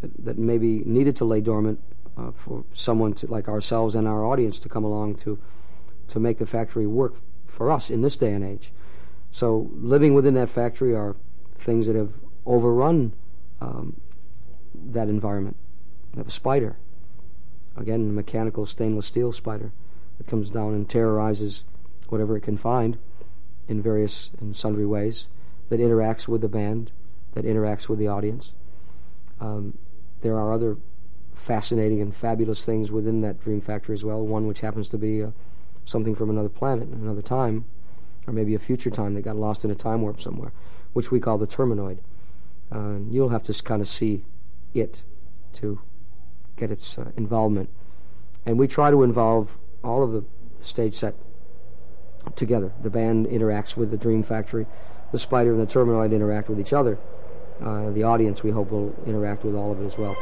that, 0.00 0.24
that 0.24 0.36
maybe 0.36 0.82
needed 0.84 1.14
to 1.14 1.24
lay 1.24 1.40
dormant 1.40 1.78
uh, 2.16 2.32
for 2.32 2.64
someone 2.72 3.12
to, 3.12 3.28
like 3.28 3.46
ourselves 3.46 3.94
and 3.94 4.08
our 4.08 4.24
audience 4.24 4.58
to 4.58 4.68
come 4.68 4.82
along 4.82 5.14
to 5.14 5.38
to 6.08 6.20
make 6.20 6.38
the 6.38 6.46
factory 6.46 6.86
work 6.86 7.14
for 7.46 7.70
us 7.70 7.90
in 7.90 8.02
this 8.02 8.16
day 8.16 8.32
and 8.32 8.44
age. 8.44 8.72
So 9.30 9.70
living 9.72 10.14
within 10.14 10.34
that 10.34 10.48
factory 10.48 10.94
are 10.94 11.16
things 11.56 11.86
that 11.86 11.96
have 11.96 12.12
overrun 12.46 13.12
um, 13.60 14.00
that 14.74 15.08
environment. 15.08 15.56
We 16.14 16.18
have 16.18 16.28
a 16.28 16.32
spider, 16.32 16.76
again, 17.76 18.00
a 18.00 18.12
mechanical 18.12 18.66
stainless 18.66 19.06
steel 19.06 19.32
spider 19.32 19.72
that 20.18 20.26
comes 20.26 20.50
down 20.50 20.74
and 20.74 20.88
terrorizes 20.88 21.64
whatever 22.08 22.36
it 22.36 22.42
can 22.42 22.56
find 22.56 22.98
in 23.66 23.82
various 23.82 24.30
and 24.40 24.56
sundry 24.56 24.86
ways 24.86 25.28
that 25.68 25.80
interacts 25.80 26.28
with 26.28 26.40
the 26.40 26.48
band, 26.48 26.92
that 27.32 27.44
interacts 27.44 27.88
with 27.88 27.98
the 27.98 28.08
audience. 28.08 28.52
Um, 29.40 29.78
there 30.20 30.36
are 30.38 30.52
other 30.52 30.76
fascinating 31.32 32.00
and 32.00 32.14
fabulous 32.14 32.64
things 32.64 32.92
within 32.92 33.20
that 33.22 33.40
dream 33.40 33.60
factory 33.60 33.94
as 33.94 34.04
well. 34.04 34.24
One 34.24 34.46
which 34.46 34.60
happens 34.60 34.88
to 34.90 34.98
be 34.98 35.22
uh, 35.22 35.30
something 35.84 36.14
from 36.14 36.30
another 36.30 36.48
planet, 36.48 36.88
another 36.88 37.22
time, 37.22 37.64
or 38.26 38.32
maybe 38.32 38.54
a 38.54 38.58
future 38.58 38.90
time 38.90 39.14
that 39.14 39.22
got 39.22 39.36
lost 39.36 39.64
in 39.64 39.70
a 39.70 39.74
time 39.74 40.02
warp 40.02 40.20
somewhere, 40.20 40.52
which 40.92 41.10
we 41.10 41.20
call 41.20 41.38
the 41.38 41.46
Terminoid. 41.46 41.98
Uh, 42.72 42.98
you'll 43.10 43.28
have 43.28 43.42
to 43.44 43.62
kind 43.62 43.80
of 43.80 43.88
see 43.88 44.24
it 44.72 45.02
to 45.52 45.80
get 46.56 46.70
its 46.70 46.98
uh, 46.98 47.10
involvement. 47.16 47.68
And 48.46 48.58
we 48.58 48.66
try 48.66 48.90
to 48.90 49.02
involve 49.02 49.58
all 49.82 50.02
of 50.02 50.12
the 50.12 50.24
stage 50.60 50.94
set 50.94 51.14
together. 52.36 52.72
The 52.82 52.90
band 52.90 53.26
interacts 53.26 53.76
with 53.76 53.90
the 53.90 53.96
Dream 53.96 54.22
Factory. 54.22 54.66
The 55.12 55.18
Spider 55.18 55.52
and 55.52 55.60
the 55.60 55.66
Terminoid 55.66 56.12
interact 56.12 56.48
with 56.48 56.58
each 56.58 56.72
other. 56.72 56.98
Uh, 57.60 57.90
the 57.90 58.02
audience, 58.02 58.42
we 58.42 58.50
hope, 58.50 58.70
will 58.70 58.94
interact 59.06 59.44
with 59.44 59.54
all 59.54 59.70
of 59.70 59.80
it 59.80 59.84
as 59.84 59.96
well. 59.96 60.16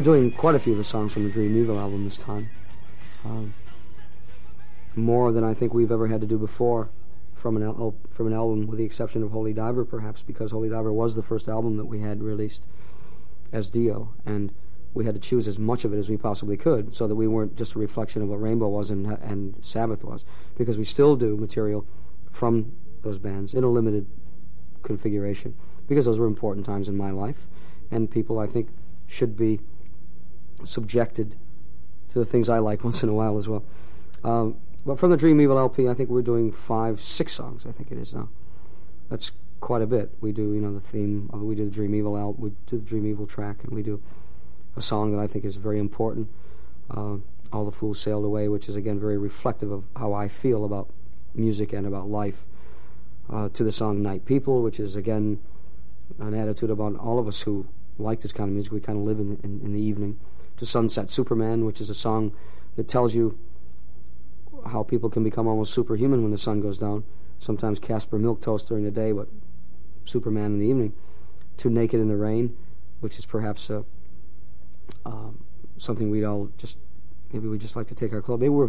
We're 0.00 0.14
doing 0.14 0.30
quite 0.32 0.54
a 0.54 0.58
few 0.58 0.72
of 0.72 0.78
the 0.78 0.84
songs 0.84 1.12
from 1.12 1.24
the 1.24 1.30
Dream 1.30 1.54
Evil 1.54 1.78
album 1.78 2.04
this 2.04 2.16
time. 2.16 2.48
Um, 3.22 3.52
more 4.96 5.30
than 5.30 5.44
I 5.44 5.52
think 5.52 5.74
we've 5.74 5.92
ever 5.92 6.06
had 6.06 6.22
to 6.22 6.26
do 6.26 6.38
before 6.38 6.88
from 7.34 7.54
an 7.58 7.62
al- 7.62 7.94
from 8.08 8.26
an 8.26 8.32
album, 8.32 8.66
with 8.66 8.78
the 8.78 8.84
exception 8.84 9.22
of 9.22 9.32
Holy 9.32 9.52
Diver, 9.52 9.84
perhaps 9.84 10.22
because 10.22 10.52
Holy 10.52 10.70
Diver 10.70 10.90
was 10.90 11.16
the 11.16 11.22
first 11.22 11.48
album 11.48 11.76
that 11.76 11.84
we 11.84 12.00
had 12.00 12.22
released 12.22 12.64
as 13.52 13.68
Dio, 13.68 14.14
and 14.24 14.54
we 14.94 15.04
had 15.04 15.12
to 15.16 15.20
choose 15.20 15.46
as 15.46 15.58
much 15.58 15.84
of 15.84 15.92
it 15.92 15.98
as 15.98 16.08
we 16.08 16.16
possibly 16.16 16.56
could, 16.56 16.94
so 16.94 17.06
that 17.06 17.14
we 17.14 17.28
weren't 17.28 17.54
just 17.54 17.74
a 17.74 17.78
reflection 17.78 18.22
of 18.22 18.28
what 18.30 18.40
Rainbow 18.40 18.68
was 18.68 18.90
and, 18.90 19.06
and 19.06 19.54
Sabbath 19.60 20.02
was, 20.02 20.24
because 20.56 20.78
we 20.78 20.84
still 20.84 21.14
do 21.14 21.36
material 21.36 21.84
from 22.30 22.72
those 23.02 23.18
bands 23.18 23.52
in 23.52 23.64
a 23.64 23.68
limited 23.68 24.06
configuration, 24.82 25.54
because 25.86 26.06
those 26.06 26.18
were 26.18 26.26
important 26.26 26.64
times 26.64 26.88
in 26.88 26.96
my 26.96 27.10
life, 27.10 27.46
and 27.90 28.10
people 28.10 28.38
I 28.38 28.46
think 28.46 28.70
should 29.06 29.36
be 29.36 29.60
subjected 30.64 31.36
to 32.10 32.18
the 32.18 32.24
things 32.24 32.48
I 32.48 32.58
like 32.58 32.84
once 32.84 33.02
in 33.02 33.08
a 33.08 33.14
while 33.14 33.36
as 33.38 33.48
well. 33.48 33.64
Um, 34.24 34.56
but 34.84 34.98
from 34.98 35.10
the 35.10 35.16
Dream 35.16 35.40
Evil 35.40 35.58
LP, 35.58 35.88
I 35.88 35.94
think 35.94 36.08
we're 36.08 36.22
doing 36.22 36.52
five, 36.52 37.00
six 37.00 37.32
songs. 37.32 37.66
I 37.66 37.72
think 37.72 37.90
it 37.90 37.98
is 37.98 38.14
now. 38.14 38.28
That's 39.10 39.32
quite 39.60 39.82
a 39.82 39.86
bit. 39.86 40.10
We 40.20 40.32
do, 40.32 40.54
you 40.54 40.60
know, 40.60 40.72
the 40.72 40.80
theme. 40.80 41.28
Of, 41.32 41.42
we 41.42 41.54
do 41.54 41.66
the 41.66 41.70
Dream 41.70 41.94
Evil 41.94 42.16
album. 42.16 42.42
We 42.42 42.50
do 42.66 42.78
the 42.78 42.84
Dream 42.84 43.06
Evil 43.06 43.26
track, 43.26 43.62
and 43.62 43.72
we 43.72 43.82
do 43.82 44.02
a 44.76 44.82
song 44.82 45.12
that 45.12 45.20
I 45.20 45.26
think 45.26 45.44
is 45.44 45.56
very 45.56 45.78
important. 45.78 46.28
Uh, 46.90 47.16
All 47.52 47.64
the 47.64 47.72
Fools 47.72 48.00
Sailed 48.00 48.24
Away, 48.24 48.48
which 48.48 48.68
is 48.68 48.76
again 48.76 48.98
very 48.98 49.18
reflective 49.18 49.70
of 49.70 49.84
how 49.96 50.14
I 50.14 50.28
feel 50.28 50.64
about 50.64 50.88
music 51.34 51.72
and 51.72 51.86
about 51.86 52.08
life. 52.08 52.44
Uh, 53.28 53.48
to 53.50 53.62
the 53.62 53.70
song 53.70 54.02
Night 54.02 54.24
People, 54.24 54.62
which 54.62 54.80
is 54.80 54.96
again 54.96 55.38
an 56.18 56.34
attitude 56.34 56.70
about 56.70 56.96
all 56.96 57.20
of 57.20 57.28
us 57.28 57.42
who 57.42 57.64
like 57.96 58.20
this 58.22 58.32
kind 58.32 58.48
of 58.48 58.54
music. 58.54 58.72
We 58.72 58.80
kind 58.80 58.98
of 58.98 59.04
live 59.04 59.20
in 59.20 59.38
in, 59.44 59.60
in 59.60 59.72
the 59.72 59.80
evening. 59.80 60.18
To 60.60 60.66
Sunset 60.66 61.08
Superman, 61.08 61.64
which 61.64 61.80
is 61.80 61.88
a 61.88 61.94
song 61.94 62.36
that 62.76 62.86
tells 62.86 63.14
you 63.14 63.38
how 64.66 64.82
people 64.82 65.08
can 65.08 65.24
become 65.24 65.46
almost 65.46 65.72
superhuman 65.72 66.20
when 66.20 66.32
the 66.32 66.36
sun 66.36 66.60
goes 66.60 66.76
down. 66.76 67.04
Sometimes 67.38 67.78
Caspar 67.78 68.18
Milquetoast 68.18 68.68
during 68.68 68.84
the 68.84 68.90
day, 68.90 69.12
but 69.12 69.28
Superman 70.04 70.52
in 70.52 70.58
the 70.58 70.66
evening. 70.66 70.92
To 71.56 71.70
Naked 71.70 71.98
in 71.98 72.08
the 72.08 72.16
Rain, 72.16 72.58
which 73.00 73.18
is 73.18 73.24
perhaps 73.24 73.70
uh, 73.70 73.84
um, 75.06 75.46
something 75.78 76.10
we'd 76.10 76.24
all 76.24 76.50
just 76.58 76.76
maybe 77.32 77.48
we 77.48 77.56
just 77.56 77.74
like 77.74 77.86
to 77.86 77.94
take 77.94 78.12
our 78.12 78.20
clothes. 78.20 78.40
Maybe 78.40 78.50
we're 78.50 78.68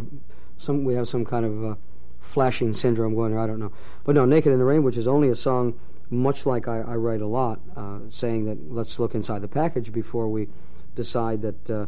some 0.57 0.85
we 0.85 0.93
have 0.93 1.09
some 1.09 1.25
kind 1.25 1.45
of 1.45 1.65
uh, 1.65 1.75
flashing 2.21 2.73
syndrome 2.73 3.15
going. 3.15 3.35
On. 3.35 3.43
I 3.43 3.47
don't 3.47 3.59
know, 3.59 3.73
but 4.05 4.15
no, 4.15 4.23
Naked 4.23 4.53
in 4.53 4.59
the 4.59 4.65
Rain, 4.65 4.83
which 4.83 4.95
is 4.95 5.09
only 5.09 5.27
a 5.27 5.35
song 5.35 5.77
much 6.09 6.45
like 6.45 6.69
I, 6.69 6.77
I 6.79 6.95
write 6.95 7.19
a 7.19 7.27
lot, 7.27 7.59
uh, 7.75 7.99
saying 8.07 8.45
that 8.45 8.71
let's 8.71 8.97
look 8.97 9.13
inside 9.13 9.41
the 9.41 9.49
package 9.49 9.91
before 9.91 10.29
we 10.29 10.47
decide 10.95 11.41
that 11.41 11.69
uh, 11.69 11.85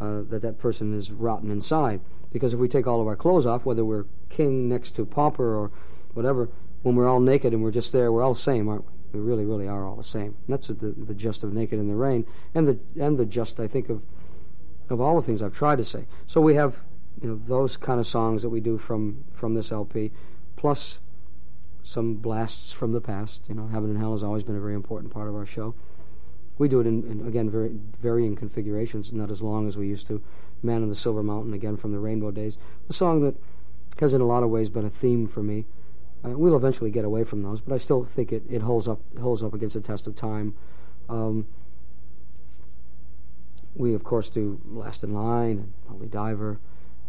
uh, 0.00 0.22
that 0.28 0.42
that 0.42 0.58
person 0.58 0.94
is 0.94 1.10
rotten 1.10 1.50
inside. 1.50 2.00
Because 2.32 2.52
if 2.52 2.60
we 2.60 2.68
take 2.68 2.86
all 2.86 3.00
of 3.00 3.06
our 3.06 3.16
clothes 3.16 3.46
off, 3.46 3.64
whether 3.64 3.84
we're 3.84 4.04
king 4.28 4.68
next 4.68 4.90
to 4.92 5.06
pauper 5.06 5.54
or 5.56 5.70
whatever, 6.12 6.50
when 6.82 6.94
we're 6.94 7.08
all 7.08 7.20
naked 7.20 7.52
and 7.52 7.62
we're 7.62 7.70
just 7.70 7.92
there, 7.92 8.12
we're 8.12 8.22
all 8.22 8.34
the 8.34 8.38
same, 8.38 8.68
aren't 8.68 8.84
we? 8.84 8.92
We 9.12 9.20
really, 9.20 9.46
really 9.46 9.68
are 9.68 9.86
all 9.86 9.96
the 9.96 10.02
same. 10.02 10.36
And 10.46 10.48
that's 10.48 10.68
the 10.68 10.74
the 10.74 11.14
gist 11.14 11.44
of 11.44 11.52
Naked 11.52 11.78
in 11.78 11.88
the 11.88 11.94
Rain, 11.94 12.26
and 12.54 12.66
the 12.66 12.78
and 13.00 13.16
the 13.18 13.24
just 13.24 13.58
I 13.60 13.66
think 13.66 13.88
of 13.88 14.02
of 14.90 15.00
all 15.00 15.16
the 15.16 15.22
things 15.22 15.42
I've 15.42 15.54
tried 15.54 15.78
to 15.78 15.84
say. 15.84 16.06
So 16.26 16.40
we 16.40 16.54
have 16.56 16.76
you 17.22 17.28
know 17.28 17.40
those 17.46 17.76
kind 17.76 17.98
of 17.98 18.06
songs 18.06 18.42
that 18.42 18.50
we 18.50 18.60
do 18.60 18.78
from 18.78 19.24
from 19.32 19.54
this 19.54 19.72
LP, 19.72 20.12
plus 20.56 21.00
some 21.82 22.14
blasts 22.14 22.72
from 22.72 22.92
the 22.92 23.00
past. 23.00 23.48
You 23.48 23.54
know, 23.54 23.68
Heaven 23.68 23.90
and 23.90 23.98
Hell 23.98 24.12
has 24.12 24.22
always 24.22 24.42
been 24.42 24.56
a 24.56 24.60
very 24.60 24.74
important 24.74 25.12
part 25.12 25.28
of 25.28 25.34
our 25.34 25.46
show. 25.46 25.74
We 26.58 26.68
do 26.68 26.80
it 26.80 26.86
in, 26.86 27.02
in 27.10 27.26
again 27.26 27.50
very 27.50 27.70
varying 28.00 28.36
configurations, 28.36 29.12
not 29.12 29.30
as 29.30 29.42
long 29.42 29.66
as 29.66 29.76
we 29.76 29.86
used 29.86 30.06
to. 30.08 30.22
Man 30.62 30.82
in 30.82 30.88
the 30.88 30.94
Silver 30.94 31.22
Mountain, 31.22 31.52
again 31.52 31.76
from 31.76 31.92
the 31.92 31.98
Rainbow 31.98 32.30
Days, 32.30 32.56
a 32.88 32.92
song 32.92 33.20
that 33.22 33.34
has 34.00 34.12
in 34.12 34.20
a 34.20 34.26
lot 34.26 34.42
of 34.42 34.50
ways 34.50 34.68
been 34.68 34.86
a 34.86 34.90
theme 34.90 35.28
for 35.28 35.42
me. 35.42 35.66
Uh, 36.24 36.30
we'll 36.30 36.56
eventually 36.56 36.90
get 36.90 37.04
away 37.04 37.24
from 37.24 37.42
those, 37.42 37.60
but 37.60 37.74
I 37.74 37.78
still 37.78 38.04
think 38.04 38.32
it, 38.32 38.42
it 38.48 38.62
holds 38.62 38.88
up 38.88 39.00
holds 39.20 39.42
up 39.42 39.54
against 39.54 39.74
the 39.74 39.80
test 39.80 40.06
of 40.06 40.16
time. 40.16 40.54
Um, 41.08 41.46
we 43.74 43.94
of 43.94 44.02
course 44.02 44.28
do 44.28 44.60
Last 44.64 45.04
in 45.04 45.12
Line 45.12 45.58
and 45.58 45.72
Holy 45.88 46.08
Diver, 46.08 46.58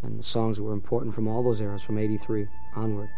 and 0.04 0.20
the 0.20 0.24
songs 0.24 0.58
that 0.58 0.64
were 0.64 0.74
important 0.74 1.16
from 1.16 1.28
all 1.28 1.42
those 1.42 1.62
eras 1.62 1.82
from 1.82 1.98
'83 1.98 2.48
onward. 2.76 3.10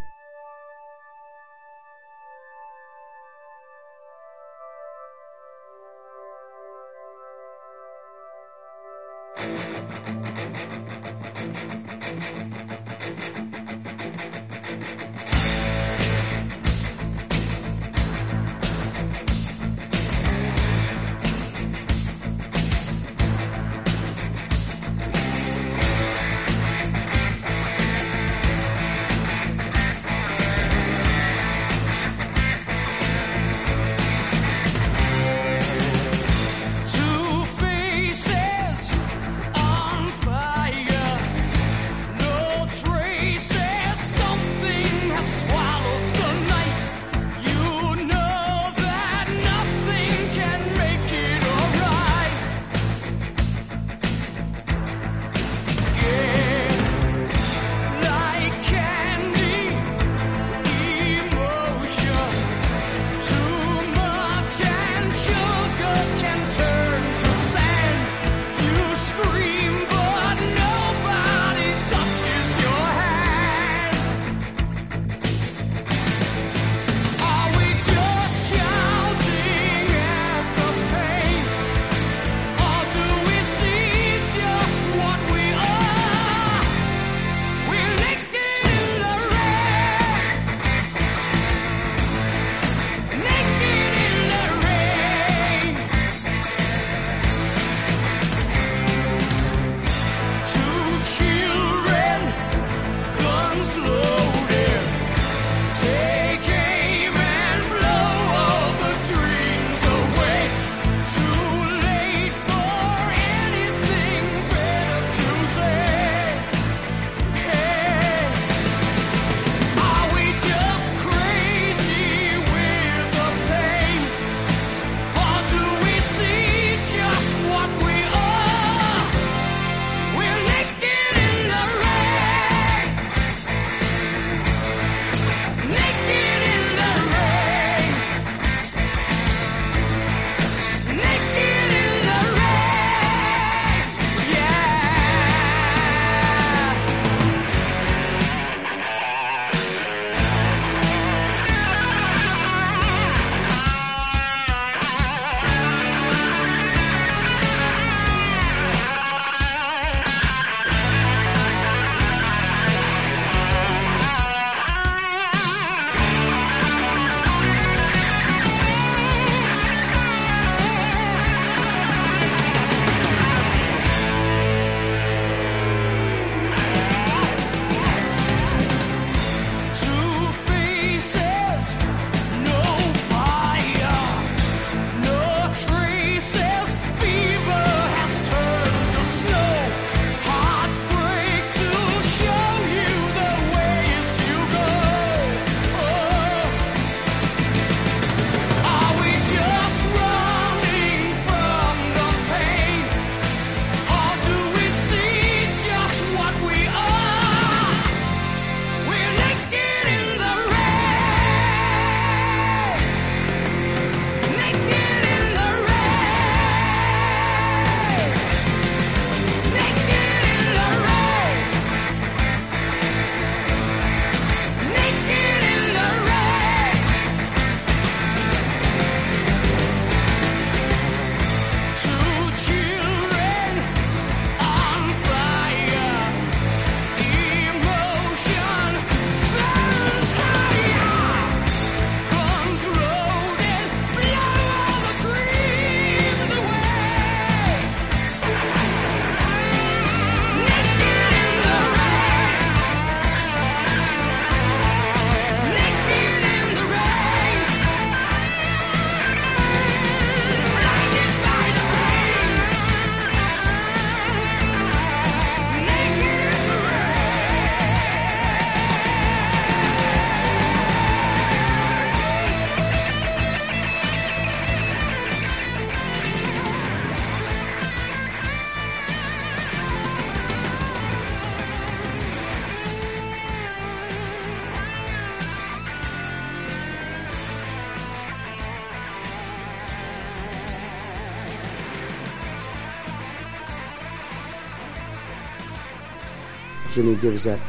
Jimmy 296.70 296.94
gives 296.96 297.24
that 297.24 297.40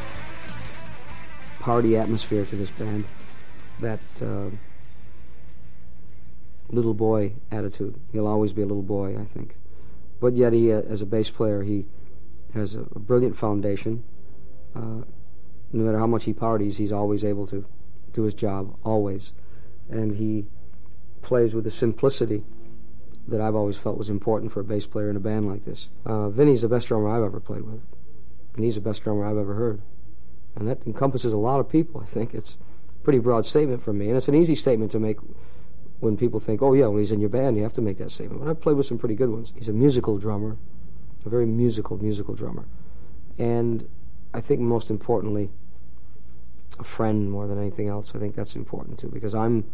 party 1.59 1.95
atmosphere 1.95 2.45
to 2.45 2.55
this 2.55 2.71
band, 2.71 3.05
that 3.79 3.99
uh, 4.21 4.49
little 6.69 6.93
boy 6.93 7.33
attitude. 7.51 7.99
He'll 8.11 8.27
always 8.27 8.53
be 8.53 8.61
a 8.61 8.65
little 8.65 8.83
boy, 8.83 9.17
I 9.19 9.25
think. 9.25 9.57
But 10.19 10.35
yet, 10.35 10.53
he, 10.53 10.71
uh, 10.71 10.81
as 10.81 11.01
a 11.01 11.05
bass 11.05 11.29
player, 11.31 11.63
he 11.63 11.85
has 12.53 12.75
a, 12.75 12.81
brilliant 12.81 13.35
foundation. 13.35 14.03
Uh, 14.75 15.03
no 15.73 15.83
matter 15.85 15.97
how 15.97 16.07
much 16.07 16.25
he 16.25 16.33
parties, 16.33 16.77
he's 16.77 16.91
always 16.91 17.23
able 17.23 17.47
to 17.47 17.65
do 18.13 18.23
his 18.23 18.33
job, 18.33 18.75
always. 18.83 19.33
And 19.89 20.15
he 20.15 20.47
plays 21.21 21.53
with 21.53 21.65
a 21.67 21.71
simplicity 21.71 22.43
that 23.27 23.41
I've 23.41 23.55
always 23.55 23.77
felt 23.77 23.97
was 23.97 24.09
important 24.09 24.51
for 24.51 24.61
a 24.61 24.63
bass 24.63 24.87
player 24.87 25.09
in 25.09 25.15
a 25.15 25.19
band 25.19 25.47
like 25.47 25.65
this. 25.65 25.89
Uh, 26.05 26.29
Vinny's 26.29 26.61
the 26.61 26.67
best 26.67 26.87
drummer 26.87 27.09
I've 27.09 27.23
ever 27.23 27.39
played 27.39 27.63
with, 27.63 27.81
and 28.55 28.63
he's 28.63 28.75
the 28.75 28.81
best 28.81 29.03
drummer 29.03 29.25
I've 29.25 29.37
ever 29.37 29.53
heard. 29.53 29.81
And 30.55 30.67
that 30.67 30.85
encompasses 30.85 31.33
a 31.33 31.37
lot 31.37 31.59
of 31.59 31.69
people, 31.69 32.01
I 32.01 32.05
think. 32.05 32.33
It's 32.33 32.57
a 32.89 33.03
pretty 33.03 33.19
broad 33.19 33.45
statement 33.45 33.83
from 33.83 33.97
me, 33.97 34.07
and 34.07 34.17
it's 34.17 34.27
an 34.27 34.35
easy 34.35 34.55
statement 34.55 34.91
to 34.91 34.99
make 34.99 35.17
when 35.99 36.17
people 36.17 36.39
think, 36.39 36.61
oh, 36.61 36.73
yeah, 36.73 36.87
well, 36.87 36.97
he's 36.97 37.11
in 37.11 37.19
your 37.19 37.29
band, 37.29 37.57
you 37.57 37.63
have 37.63 37.73
to 37.73 37.81
make 37.81 37.97
that 37.99 38.11
statement. 38.11 38.41
But 38.41 38.49
I've 38.49 38.59
played 38.59 38.75
with 38.75 38.87
some 38.87 38.97
pretty 38.97 39.15
good 39.15 39.29
ones. 39.29 39.53
He's 39.55 39.69
a 39.69 39.73
musical 39.73 40.17
drummer, 40.17 40.57
a 41.25 41.29
very 41.29 41.45
musical, 41.45 41.97
musical 41.97 42.33
drummer. 42.33 42.65
And 43.37 43.87
I 44.33 44.41
think 44.41 44.61
most 44.61 44.89
importantly, 44.89 45.51
a 46.79 46.83
friend 46.83 47.29
more 47.31 47.47
than 47.47 47.59
anything 47.59 47.87
else. 47.87 48.15
I 48.15 48.19
think 48.19 48.35
that's 48.35 48.55
important 48.55 48.97
too, 48.97 49.09
because 49.09 49.35
I'm 49.35 49.65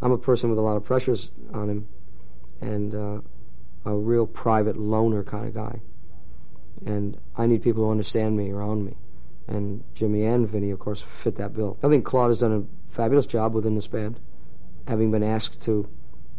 I'm 0.00 0.12
a 0.12 0.18
person 0.18 0.50
with 0.50 0.58
a 0.58 0.62
lot 0.62 0.76
of 0.76 0.84
pressures 0.84 1.30
on 1.52 1.70
him, 1.70 1.88
and 2.60 2.94
uh, 2.94 3.20
a 3.84 3.94
real 3.94 4.26
private 4.26 4.76
loner 4.76 5.22
kind 5.24 5.46
of 5.46 5.54
guy. 5.54 5.80
And 6.84 7.18
I 7.36 7.46
need 7.46 7.62
people 7.62 7.84
who 7.84 7.90
understand 7.90 8.36
me 8.36 8.50
around 8.50 8.84
me. 8.84 8.96
And 9.46 9.84
Jimmy 9.94 10.24
and 10.24 10.48
Vinny, 10.48 10.70
of 10.70 10.78
course, 10.78 11.02
fit 11.02 11.36
that 11.36 11.54
bill. 11.54 11.78
I 11.82 11.88
think 11.88 12.04
Claude 12.04 12.30
has 12.30 12.38
done 12.38 12.52
a 12.52 12.92
fabulous 12.92 13.26
job 13.26 13.54
within 13.54 13.74
this 13.74 13.86
band, 13.86 14.20
having 14.88 15.10
been 15.10 15.22
asked 15.22 15.62
to 15.62 15.88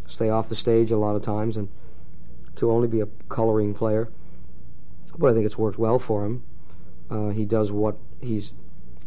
stay 0.06 0.30
off 0.30 0.50
the 0.50 0.56
stage 0.56 0.92
a 0.92 0.98
lot 0.98 1.16
of 1.16 1.22
times 1.22 1.58
and 1.58 1.70
to 2.56 2.72
only 2.72 2.88
be 2.88 3.02
a 3.02 3.08
coloring 3.30 3.74
player. 3.74 4.12
But 5.18 5.30
I 5.30 5.34
think 5.34 5.46
it's 5.46 5.58
worked 5.58 5.80
well 5.80 6.00
for 6.00 6.26
him. 6.26 6.44
Uh, 7.10 7.30
he 7.30 7.46
does 7.46 7.72
what 7.72 7.98
he's. 8.22 8.54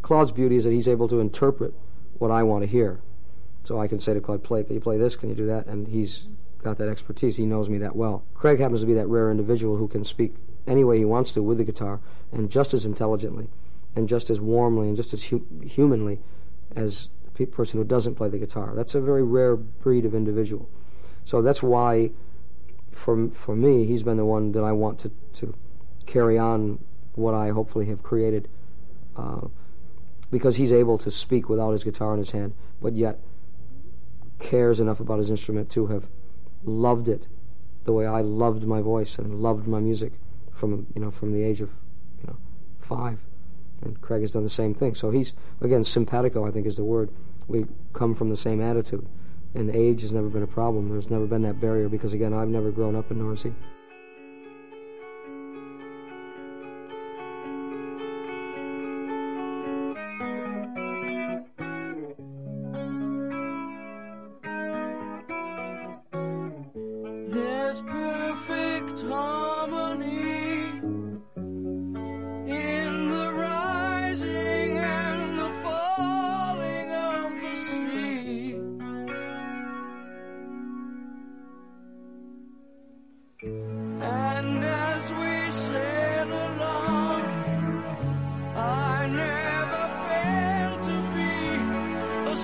Claude's 0.01 0.31
beauty 0.31 0.55
is 0.55 0.63
that 0.63 0.71
he's 0.71 0.87
able 0.87 1.07
to 1.07 1.19
interpret 1.19 1.73
what 2.17 2.31
I 2.31 2.43
want 2.43 2.63
to 2.63 2.67
hear. 2.67 3.01
So 3.63 3.79
I 3.79 3.87
can 3.87 3.99
say 3.99 4.13
to 4.13 4.21
Claude, 4.21 4.43
play, 4.43 4.63
can 4.63 4.73
you 4.73 4.81
play 4.81 4.97
this? 4.97 5.15
Can 5.15 5.29
you 5.29 5.35
do 5.35 5.45
that? 5.45 5.67
And 5.67 5.87
he's 5.87 6.27
got 6.63 6.77
that 6.79 6.89
expertise. 6.89 7.37
He 7.37 7.45
knows 7.45 7.69
me 7.69 7.77
that 7.79 7.95
well. 7.95 8.23
Craig 8.33 8.59
happens 8.59 8.81
to 8.81 8.87
be 8.87 8.95
that 8.95 9.07
rare 9.07 9.29
individual 9.29 9.77
who 9.77 9.87
can 9.87 10.03
speak 10.03 10.35
any 10.67 10.83
way 10.83 10.97
he 10.97 11.05
wants 11.05 11.31
to 11.33 11.41
with 11.41 11.57
the 11.57 11.63
guitar 11.63 11.99
and 12.31 12.49
just 12.49 12.73
as 12.73 12.85
intelligently 12.85 13.47
and 13.95 14.07
just 14.07 14.29
as 14.29 14.39
warmly 14.39 14.87
and 14.87 14.95
just 14.95 15.13
as 15.13 15.25
hu- 15.25 15.45
humanly 15.63 16.19
as 16.75 17.09
a 17.27 17.31
pe- 17.31 17.45
person 17.45 17.79
who 17.79 17.83
doesn't 17.83 18.15
play 18.15 18.29
the 18.29 18.37
guitar. 18.37 18.73
That's 18.75 18.95
a 18.95 19.01
very 19.01 19.23
rare 19.23 19.55
breed 19.55 20.05
of 20.05 20.15
individual. 20.15 20.69
So 21.25 21.41
that's 21.41 21.61
why, 21.61 22.11
for, 22.91 23.29
for 23.29 23.55
me, 23.55 23.85
he's 23.85 24.03
been 24.03 24.17
the 24.17 24.25
one 24.25 24.53
that 24.53 24.63
I 24.63 24.71
want 24.71 24.99
to, 24.99 25.11
to 25.33 25.55
carry 26.05 26.37
on 26.37 26.79
what 27.15 27.33
I 27.33 27.49
hopefully 27.49 27.87
have 27.87 28.01
created. 28.01 28.47
Uh, 29.15 29.47
because 30.31 30.55
he's 30.55 30.71
able 30.71 30.97
to 30.97 31.11
speak 31.11 31.49
without 31.49 31.71
his 31.71 31.83
guitar 31.83 32.13
in 32.13 32.19
his 32.19 32.31
hand, 32.31 32.53
but 32.81 32.93
yet 32.93 33.19
cares 34.39 34.79
enough 34.79 34.99
about 34.99 35.17
his 35.17 35.29
instrument 35.29 35.69
to 35.69 35.87
have 35.87 36.09
loved 36.63 37.07
it 37.07 37.27
the 37.83 37.91
way 37.91 38.05
I 38.05 38.21
loved 38.21 38.63
my 38.65 38.81
voice 38.81 39.19
and 39.19 39.41
loved 39.41 39.67
my 39.67 39.79
music 39.79 40.13
from 40.51 40.87
you 40.95 41.01
know 41.01 41.11
from 41.11 41.31
the 41.31 41.43
age 41.43 41.61
of 41.61 41.69
you 42.19 42.27
know 42.27 42.37
five. 42.79 43.19
And 43.81 43.99
Craig 43.99 44.21
has 44.21 44.31
done 44.31 44.43
the 44.43 44.49
same 44.49 44.73
thing. 44.73 44.93
So 44.95 45.09
he's 45.09 45.33
again 45.59 45.83
simpatico, 45.83 46.45
I 46.45 46.51
think 46.51 46.67
is 46.67 46.75
the 46.75 46.83
word. 46.83 47.09
We 47.47 47.65
come 47.93 48.13
from 48.15 48.29
the 48.29 48.37
same 48.37 48.61
attitude, 48.61 49.07
and 49.55 49.75
age 49.75 50.01
has 50.01 50.11
never 50.11 50.29
been 50.29 50.43
a 50.43 50.47
problem. 50.47 50.89
There's 50.89 51.09
never 51.09 51.25
been 51.25 51.41
that 51.43 51.59
barrier 51.59 51.89
because 51.89 52.13
again, 52.13 52.33
I've 52.33 52.49
never 52.49 52.71
grown 52.71 52.95
up 52.95 53.11
in 53.11 53.17
Norrisy. 53.17 53.43
There's 53.43 53.80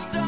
be 0.05 0.26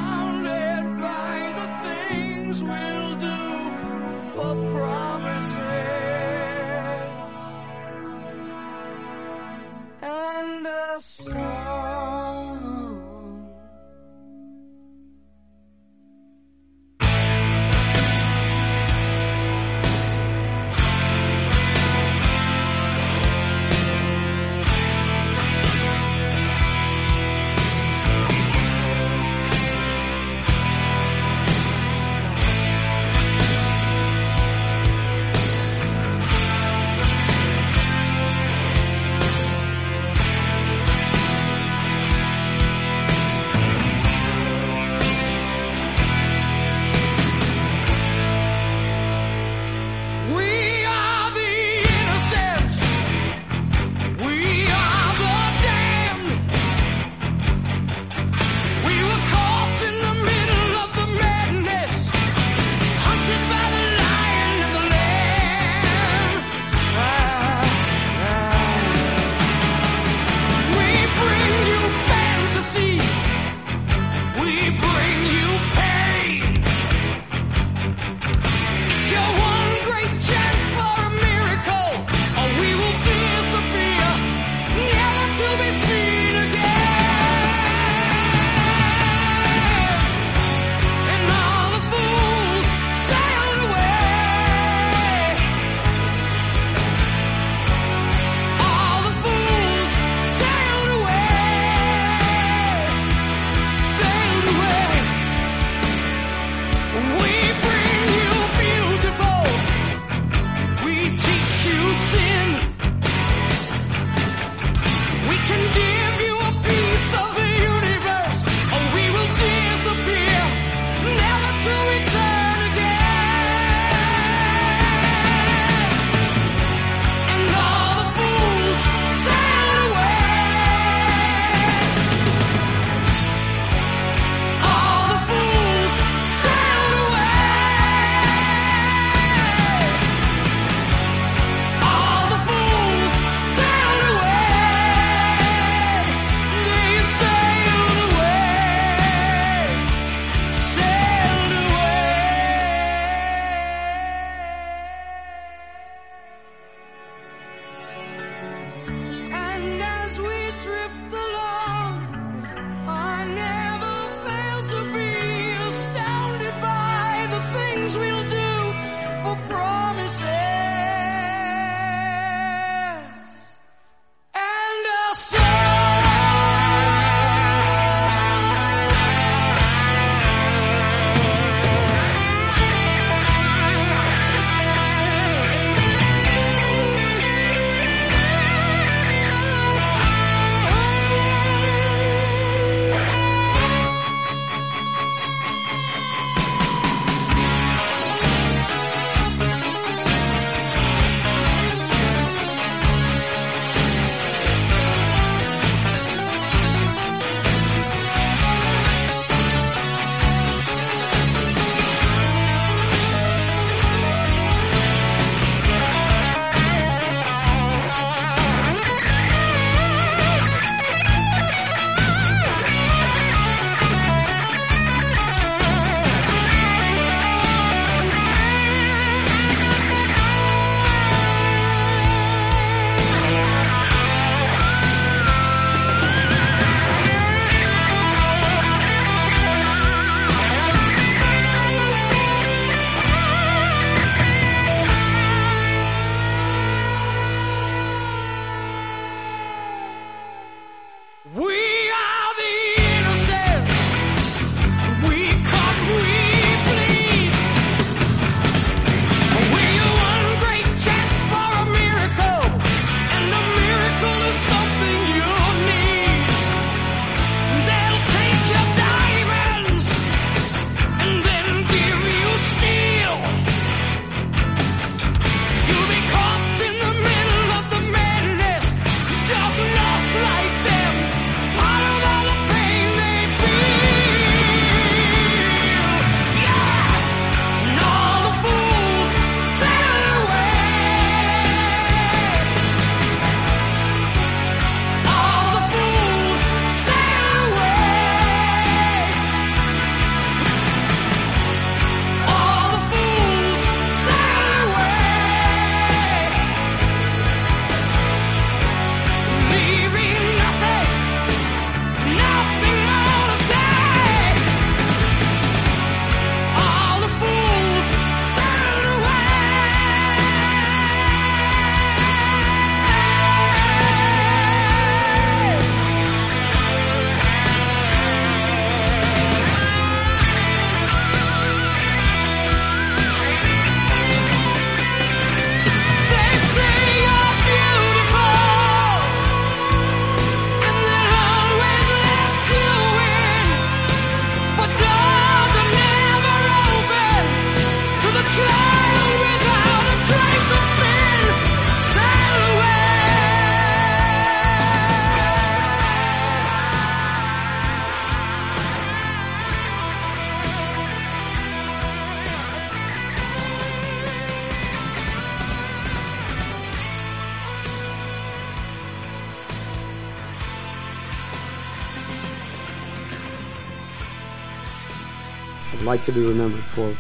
like 375.89 376.03
to 376.03 376.11
be 376.11 376.23
remembered 376.23 376.63
for 376.65 376.95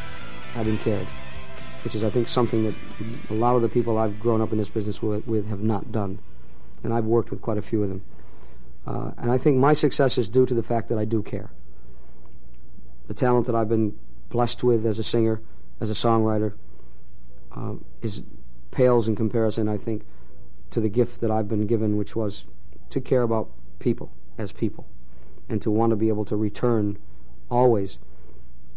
having 0.55 0.75
cared, 0.79 1.05
which 1.83 1.93
is, 1.93 2.03
I 2.03 2.09
think, 2.09 2.27
something 2.27 2.63
that 2.63 2.73
a 3.29 3.35
lot 3.35 3.55
of 3.55 3.61
the 3.61 3.69
people 3.69 3.99
I've 3.99 4.19
grown 4.19 4.41
up 4.41 4.51
in 4.51 4.57
this 4.57 4.71
business 4.71 4.99
with, 4.99 5.27
with 5.27 5.47
have 5.49 5.61
not 5.61 5.91
done. 5.91 6.17
And 6.83 6.91
I've 6.91 7.05
worked 7.05 7.29
with 7.29 7.39
quite 7.39 7.59
a 7.59 7.61
few 7.61 7.83
of 7.83 7.89
them. 7.89 8.01
Uh, 8.87 9.11
and 9.19 9.31
I 9.31 9.37
think 9.37 9.57
my 9.57 9.73
success 9.73 10.17
is 10.17 10.27
due 10.27 10.47
to 10.47 10.55
the 10.55 10.63
fact 10.63 10.89
that 10.89 10.97
I 10.97 11.05
do 11.05 11.21
care. 11.21 11.51
The 13.05 13.13
talent 13.13 13.45
that 13.45 13.53
I've 13.53 13.69
been 13.69 13.95
blessed 14.29 14.63
with 14.63 14.87
as 14.87 14.97
a 14.97 15.03
singer, 15.03 15.39
as 15.79 15.91
a 15.91 15.93
songwriter, 15.93 16.53
uh, 17.55 17.75
is 18.01 18.23
pales 18.71 19.07
in 19.07 19.15
comparison, 19.15 19.69
I 19.69 19.77
think, 19.77 20.03
to 20.71 20.81
the 20.81 20.89
gift 20.89 21.21
that 21.21 21.29
I've 21.29 21.47
been 21.47 21.67
given, 21.67 21.95
which 21.95 22.15
was 22.15 22.45
to 22.89 22.99
care 22.99 23.21
about 23.21 23.51
people 23.77 24.11
as 24.39 24.51
people, 24.51 24.87
and 25.47 25.61
to 25.61 25.69
want 25.69 25.91
to 25.91 25.95
be 25.95 26.07
able 26.07 26.25
to 26.25 26.35
return 26.35 26.97
always 27.51 27.99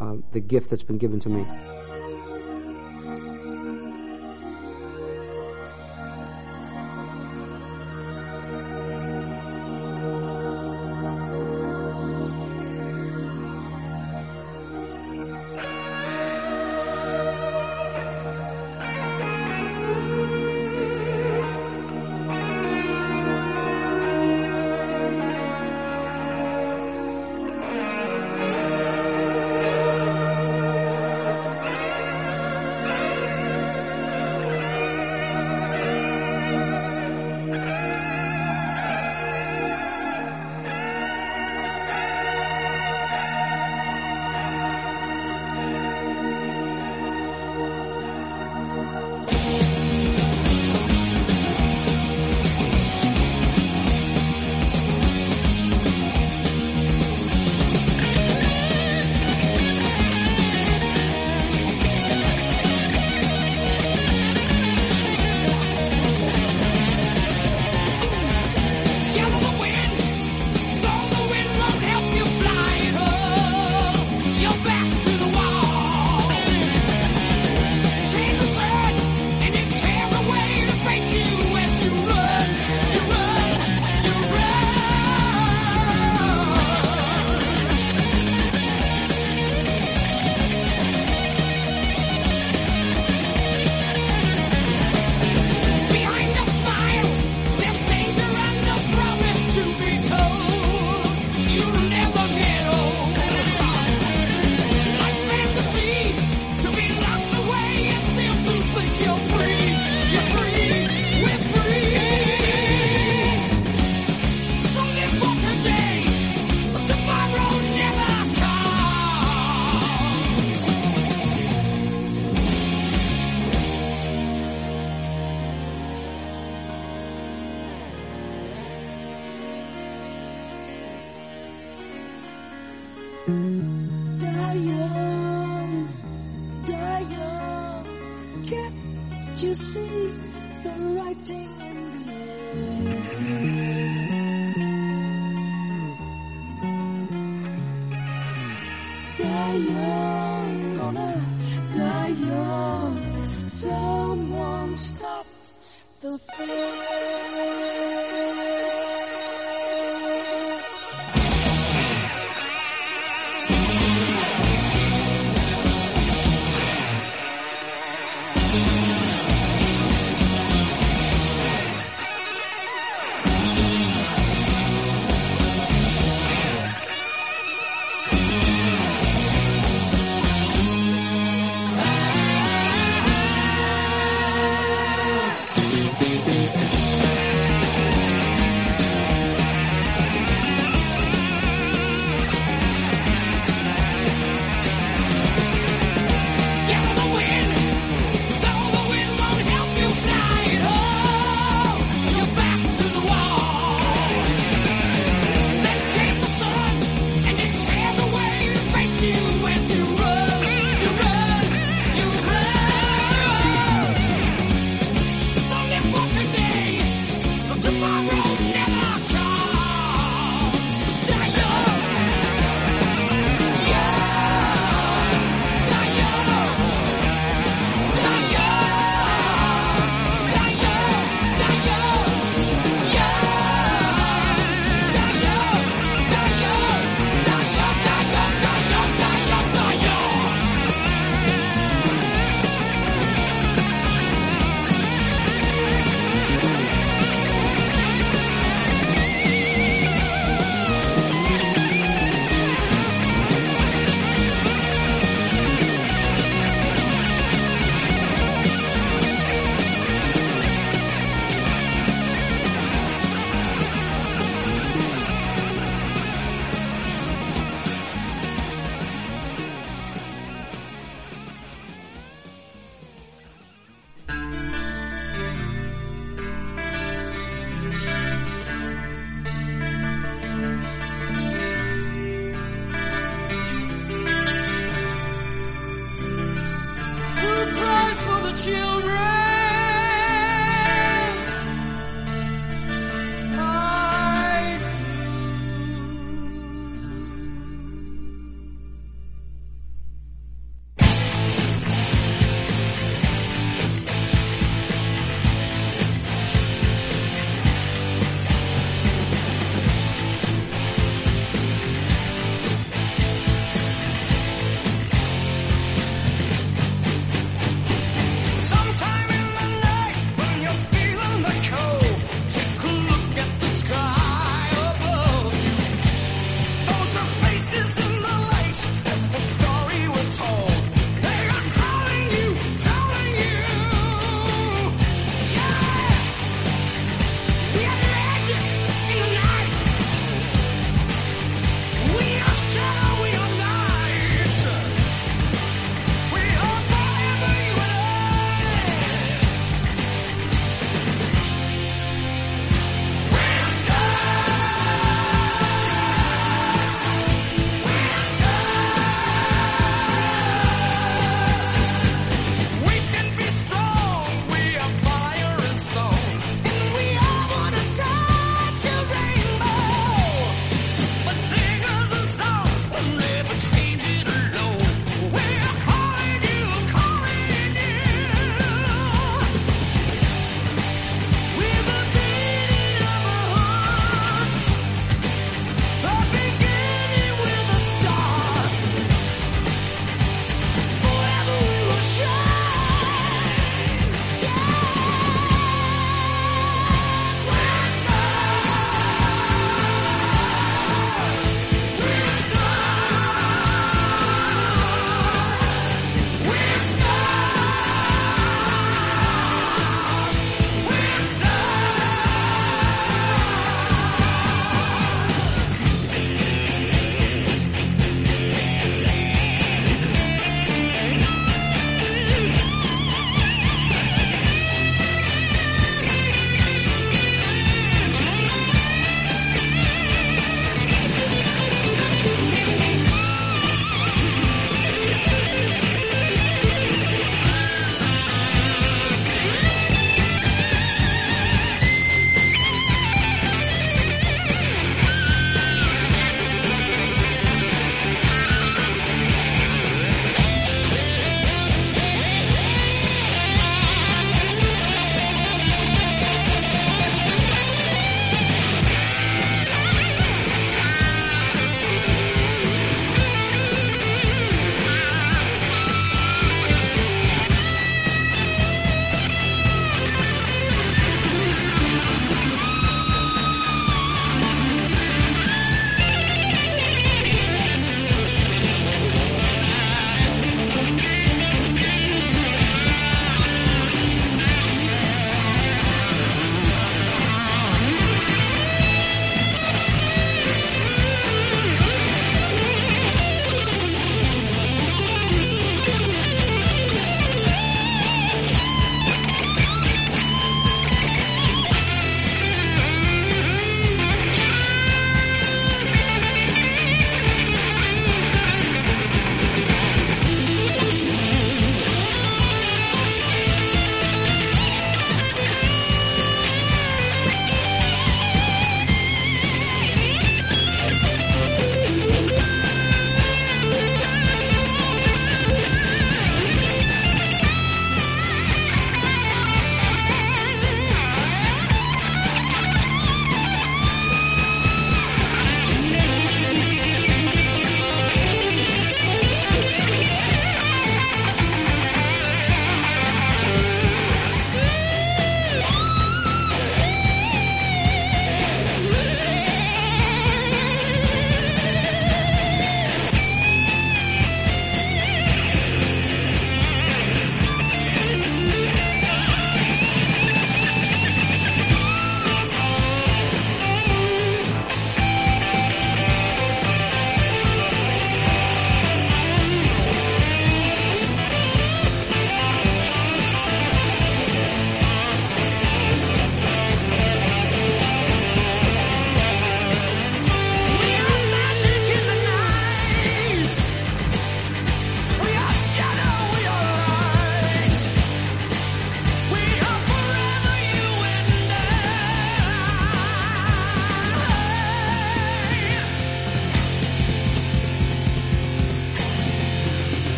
uh, 0.00 0.16
the 0.32 0.40
gift 0.40 0.70
that's 0.70 0.82
been 0.82 0.98
given 0.98 1.20
to 1.20 1.28
me. 1.28 1.46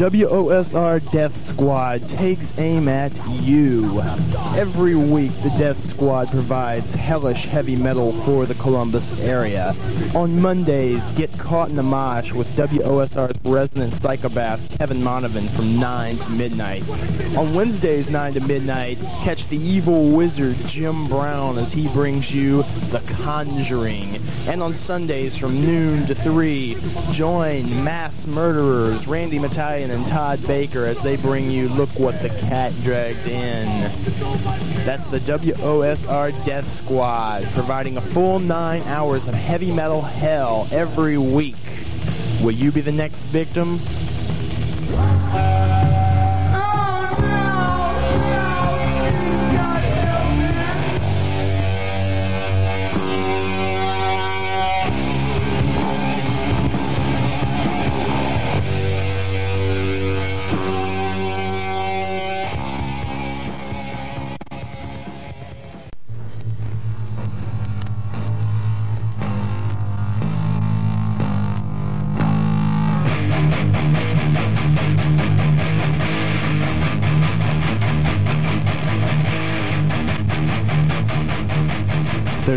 WOSR 0.00 1.12
Death 1.12 1.46
Squad 1.46 2.08
takes 2.08 2.56
aim 2.56 2.88
at 2.88 3.12
you. 3.28 4.00
Every 4.56 4.94
week, 4.94 5.30
the 5.42 5.50
Death 5.58 5.90
Squad 5.90 6.30
provides 6.30 6.94
hellish 6.94 7.44
heavy 7.44 7.76
metal 7.76 8.14
for 8.22 8.46
the 8.46 8.54
Columbus 8.54 9.20
area. 9.20 9.76
On 10.14 10.40
Mondays, 10.40 11.12
get 11.12 11.30
caught 11.38 11.68
in 11.68 11.76
the 11.76 11.82
mosh 11.82 12.32
with 12.32 12.48
WOSR's 12.56 13.38
resident 13.44 13.92
psychopath 14.00 14.78
Kevin 14.78 15.02
Monovan 15.02 15.50
from 15.50 15.78
9 15.78 16.16
to 16.16 16.30
midnight. 16.30 16.88
On 17.36 17.52
Wednesdays, 17.52 18.08
9 18.08 18.32
to 18.32 18.40
midnight, 18.40 18.98
catch 19.22 19.48
the 19.48 19.58
evil 19.58 20.08
wizard 20.08 20.56
Jim 20.66 21.08
Brown 21.08 21.58
as 21.58 21.72
he 21.72 21.88
brings 21.88 22.30
you 22.34 22.62
The 22.88 23.02
Conjuring. 23.22 24.16
And 24.46 24.62
on 24.62 24.72
Sundays 24.72 25.36
from 25.36 25.60
noon 25.60 26.06
to 26.06 26.14
3, 26.14 26.78
join 27.12 27.84
mass 27.84 28.26
murderers 28.26 29.06
Randy 29.06 29.38
And 29.90 30.06
Todd 30.06 30.46
Baker 30.46 30.84
as 30.84 31.00
they 31.02 31.16
bring 31.16 31.50
you 31.50 31.68
Look 31.68 31.90
What 31.98 32.22
the 32.22 32.28
Cat 32.28 32.72
Dragged 32.84 33.26
In. 33.26 33.66
That's 34.84 35.04
the 35.08 35.18
WOSR 35.18 36.44
Death 36.44 36.72
Squad, 36.76 37.42
providing 37.54 37.96
a 37.96 38.00
full 38.00 38.38
nine 38.38 38.82
hours 38.82 39.26
of 39.26 39.34
heavy 39.34 39.72
metal 39.72 40.00
hell 40.00 40.68
every 40.70 41.18
week. 41.18 41.56
Will 42.40 42.52
you 42.52 42.70
be 42.70 42.80
the 42.80 42.92
next 42.92 43.18
victim? 43.22 43.80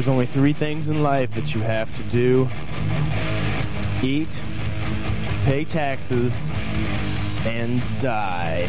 There's 0.04 0.12
only 0.12 0.26
three 0.26 0.52
things 0.52 0.90
in 0.90 1.02
life 1.02 1.34
that 1.34 1.56
you 1.56 1.62
have 1.62 1.96
to 1.96 2.04
do 2.04 2.50
eat, 4.02 4.42
pay 5.46 5.64
taxes, 5.64 6.50
and 7.46 7.82
die. 8.02 8.68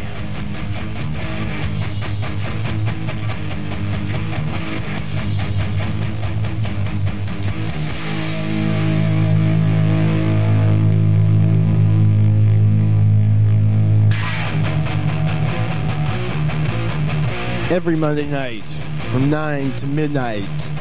Every 17.72 17.96
Monday 17.96 18.28
night 18.28 18.64
from 19.10 19.30
9 19.30 19.74
to 19.78 19.86
midnight, 19.88 20.73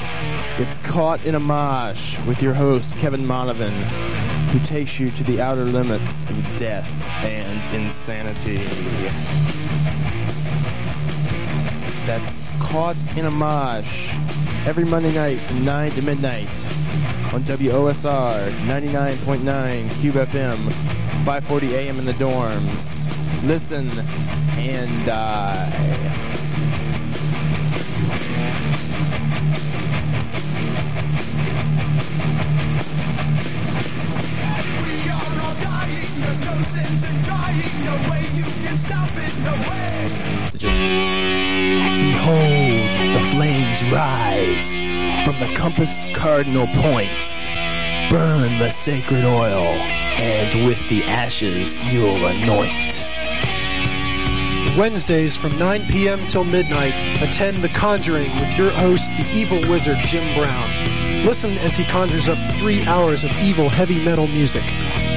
it's 0.60 0.78
Caught 0.80 1.26
in 1.26 1.34
a 1.34 1.40
Mosh 1.40 2.20
with 2.28 2.40
your 2.42 2.54
host, 2.54 2.96
Kevin 2.98 3.26
Monovan, 3.26 3.74
who 4.52 4.60
takes 4.60 5.00
you 5.00 5.10
to 5.12 5.24
the 5.24 5.42
outer 5.42 5.66
limits 5.66 6.24
of 6.26 6.44
death 6.58 6.88
and 7.24 7.66
insanity. 7.74 8.58
That's 12.06 12.48
Caught 12.60 12.98
in 13.18 13.26
a 13.26 13.32
Mosh 13.32 14.14
every 14.68 14.86
Monday 14.86 15.14
night 15.14 15.40
from 15.40 15.66
9 15.66 15.92
to 15.92 16.02
midnight 16.04 16.54
on 17.34 17.42
WOSR 17.44 18.52
99.9 18.68 20.02
Cube 20.02 20.16
FM, 20.16 20.72
540 21.26 21.76
AM 21.76 21.98
in 21.98 22.06
the 22.06 22.14
dorms. 22.14 23.48
Listen 23.48 23.90
and 24.58 25.06
die. 25.06 26.33
Behold, 42.14 42.88
the 43.14 43.24
flames 43.34 43.84
rise 43.92 44.74
from 45.26 45.40
the 45.40 45.54
compass 45.56 46.06
cardinal 46.14 46.68
points. 46.68 47.46
Burn 48.10 48.60
the 48.60 48.70
sacred 48.70 49.26
oil, 49.26 49.66
and 49.66 50.66
with 50.66 50.80
the 50.90 51.04
ashes 51.04 51.76
you'll 51.92 52.26
anoint. 52.26 53.02
Wednesdays 54.78 55.36
from 55.36 55.58
9 55.60 55.88
p.m. 55.88 56.28
till 56.28 56.44
midnight, 56.44 56.94
attend 57.22 57.58
The 57.58 57.70
Conjuring 57.70 58.34
with 58.36 58.58
your 58.58 58.72
host, 58.72 59.08
the 59.18 59.32
evil 59.34 59.62
wizard 59.70 59.98
Jim 60.06 60.34
Brown. 60.38 61.26
Listen 61.26 61.58
as 61.60 61.76
he 61.76 61.84
conjures 61.86 62.28
up 62.28 62.38
three 62.56 62.84
hours 62.86 63.24
of 63.24 63.32
evil 63.34 63.70
heavy 63.70 64.04
metal 64.04 64.28
music. 64.28 64.64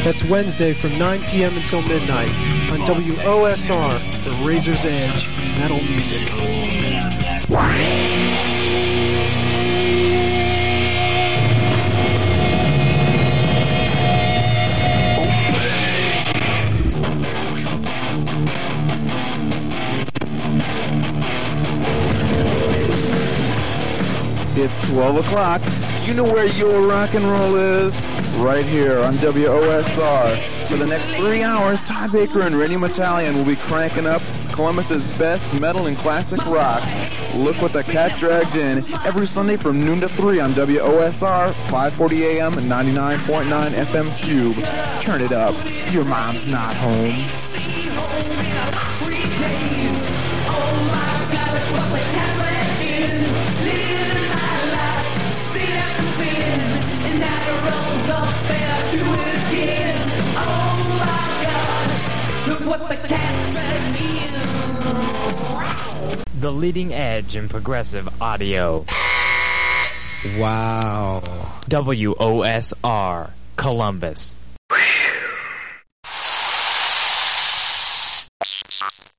That's 0.06 0.22
Wednesday 0.22 0.72
from 0.72 0.96
9 1.00 1.20
p.m. 1.32 1.56
until 1.56 1.82
midnight 1.82 2.28
on 2.70 2.78
WOSR, 2.78 4.22
the 4.22 4.46
Razor's 4.46 4.84
Edge 4.84 5.26
Metal 5.58 5.82
Music. 5.82 6.28
It's 24.56 24.80
12 24.92 25.16
o'clock. 25.16 25.62
Do 25.98 26.06
you 26.06 26.14
know 26.14 26.22
where 26.22 26.46
your 26.46 26.86
rock 26.86 27.14
and 27.14 27.28
roll 27.28 27.56
is? 27.56 28.15
Right 28.36 28.66
here 28.66 28.98
on 29.00 29.14
WOSR. 29.14 30.66
For 30.66 30.76
the 30.76 30.86
next 30.86 31.08
three 31.08 31.42
hours, 31.42 31.82
Todd 31.84 32.12
Baker 32.12 32.42
and 32.42 32.54
Randy 32.54 32.76
Metallion 32.76 33.34
will 33.34 33.44
be 33.44 33.56
cranking 33.56 34.06
up 34.06 34.20
Columbus's 34.52 35.02
best 35.16 35.50
metal 35.58 35.86
and 35.86 35.96
classic 35.96 36.44
rock. 36.44 36.82
Look 37.34 37.60
what 37.62 37.72
the 37.72 37.82
cat 37.82 38.18
dragged 38.18 38.54
in 38.54 38.84
every 39.06 39.26
Sunday 39.26 39.56
from 39.56 39.82
noon 39.84 40.00
to 40.00 40.08
3 40.08 40.40
on 40.40 40.52
WOSR, 40.52 41.54
540 41.70 42.26
AM 42.26 42.58
and 42.58 42.70
99.9 42.70 43.70
FM 43.72 44.16
Cube. 44.18 44.56
Turn 45.02 45.22
it 45.22 45.32
up. 45.32 45.54
Your 45.92 46.04
mom's 46.04 46.46
not 46.46 46.74
home. 46.76 47.45
The 66.38 66.52
leading 66.52 66.92
edge 66.92 67.34
in 67.34 67.48
progressive 67.48 68.20
audio. 68.20 68.84
Wow. 70.38 71.22
WOSR 71.70 73.30
Columbus. 73.56 74.36